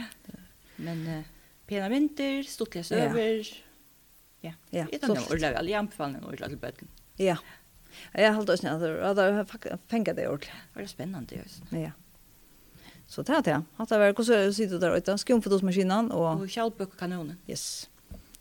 Men 0.75 1.07
eh, 1.07 1.23
pena 1.67 1.89
vinter, 1.89 2.43
stortliga 2.43 2.83
söver. 2.83 3.47
Ja. 4.41 4.53
Ja. 4.69 4.85
Utan 4.91 5.11
ordentligt 5.11 5.41
väl. 5.41 5.69
Jag 5.69 5.79
anbefaller 5.79 6.17
en 6.17 6.23
ordentligt 6.23 6.49
till 6.49 6.57
böcken. 6.57 6.87
Ja. 7.15 7.37
Jeg 8.13 8.33
håller 8.33 8.53
oss 8.53 8.63
ner. 8.63 8.87
Jag 8.87 9.15
har 9.15 9.77
fengt 9.87 10.15
det 10.15 10.27
ordentlig. 10.27 10.53
Det 10.73 10.79
var 10.79 10.87
spännande 10.87 11.35
just. 11.35 11.63
Ja. 11.69 11.91
Så 13.07 13.23
det 13.23 13.35
er 13.35 13.41
det. 13.41 13.59
Hatt 13.77 13.89
det 13.89 13.99
vært, 14.01 14.15
hvordan 14.19 14.53
sier 14.53 14.69
du 14.69 14.79
der 14.81 14.97
ute? 14.97 15.15
Skumfotosmaskinen 15.17 16.11
og... 16.11 16.43
Og 16.43 16.49
kjallbøkkanonen. 16.51 17.37
Yes. 17.49 17.87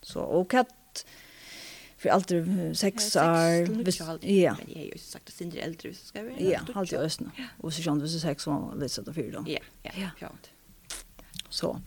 Så, 0.02 0.20
og 0.20 0.48
katt 0.50 1.05
för 1.96 2.09
er 2.09 2.74
seks 2.74 3.16
år 3.16 3.85
visst 3.85 4.00
ja 4.22 4.55
men 4.59 4.68
jag 4.68 4.79
har 4.79 4.85
ju 4.85 4.98
sagt 4.98 5.29
att 5.29 5.35
Sindre 5.35 5.61
äldre 5.61 5.94
så 5.94 6.07
ska 6.07 6.22
vi 6.22 6.50
ja 6.50 6.61
halt 6.74 6.92
i 6.92 6.96
østene. 6.96 7.31
och 7.59 7.72
så 7.72 7.83
kände 7.83 8.02
vi 8.02 8.09
så 8.09 8.20
sex 8.20 8.46
var 8.46 8.74
lite 8.74 8.88
så 8.88 9.02
där 9.02 9.12
för 9.12 9.33
då 9.33 9.44
ja 9.46 9.59
ja 9.83 10.11
ja 10.20 10.29
så 11.48 11.81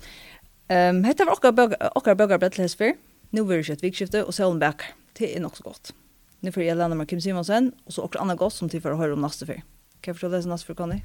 ehm 0.67 1.03
Hette 1.03 1.25
var 1.25 1.31
också 1.31 1.51
burger 1.51 1.97
också 1.97 2.15
burger 2.15 2.37
breadless 2.37 2.79
Nå 2.79 2.93
nu 3.29 3.43
vill 3.43 3.59
ikke 3.59 3.73
et 3.73 3.83
vikskifte 3.83 4.23
och 4.23 4.33
så 4.33 4.53
back 4.53 4.81
det 5.13 5.35
är 5.35 5.39
nog 5.39 5.57
så 5.57 5.63
gott 5.63 5.93
nu 6.39 6.51
för 6.51 6.61
jeg 6.61 6.77
lämnar 6.77 6.97
med 6.97 7.09
Kim 7.09 7.21
Simonsen 7.21 7.71
och 7.85 7.93
så 7.93 8.01
också 8.01 8.19
Anna 8.19 8.35
Goss 8.35 8.53
som 8.53 8.69
til 8.69 8.81
för 8.81 8.91
å 8.91 8.97
höra 8.97 9.13
om 9.13 9.21
nästa 9.21 9.45
fyr. 9.45 9.61
kan 10.01 10.11
jag 10.11 10.15
förstå 10.15 10.29
det 10.29 10.45
nästa 10.45 10.67
fyr, 10.67 10.75
kan 10.75 10.89
ni 10.89 11.03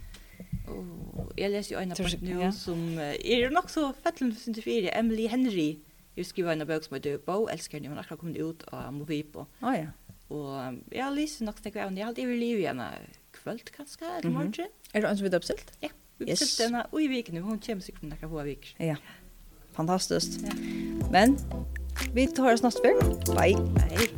jag 1.36 1.50
läste 1.50 1.74
ju 1.74 1.80
en 1.80 1.88
bok 1.88 2.20
nu 2.20 2.52
som 2.52 2.98
är 2.98 3.50
nog 3.50 3.70
så 3.70 3.92
fattel 4.02 4.36
sin 4.36 4.54
fyra 4.54 4.88
Emily 4.88 5.26
Henry. 5.26 5.78
Jag 6.14 6.26
skriver 6.26 6.52
en 6.52 6.66
bok 6.66 6.84
som 6.84 6.94
jag 6.94 7.02
döpte 7.02 7.30
och 7.30 7.52
älskar 7.52 7.80
när 7.80 7.88
hon 7.88 7.98
har 7.98 8.16
kommit 8.16 8.36
ut 8.36 8.62
av 8.62 8.92
Movipo. 8.92 9.46
Ja 9.58 9.76
ja. 9.76 9.86
Och 10.28 10.74
jag 10.90 11.14
läste 11.14 11.44
nog 11.44 11.58
snack 11.58 11.76
om 11.76 11.94
det 11.94 12.02
alltid 12.02 12.28
i 12.28 12.36
livet 12.36 12.62
gärna 12.62 12.90
kvöld 13.30 13.70
kanske 13.76 14.04
eller 14.04 14.30
morgon. 14.30 14.52
Er 14.58 14.66
det 14.92 14.98
en 14.98 15.04
ens 15.04 15.20
vid 15.20 15.34
uppsilt? 15.34 15.72
Ja. 15.80 15.88
Vi 16.18 16.28
Yes. 16.28 16.56
Den 16.56 16.82
och 16.90 17.02
i 17.02 17.08
veckan 17.08 17.34
nu 17.34 17.40
hon 17.40 17.58
kommer 17.58 17.80
sig 17.80 17.94
från 17.94 18.08
några 18.08 18.28
få 18.28 18.42
veckor. 18.42 18.86
Ja. 18.86 18.96
Fantastiskt. 19.72 20.40
Ja. 20.44 20.52
Men 21.12 21.36
vi 22.14 22.26
tar 22.26 22.54
oss 22.54 22.62
nästa 22.62 22.82
vecka. 22.82 23.06
Bye. 23.34 23.56
Bye. 23.56 24.08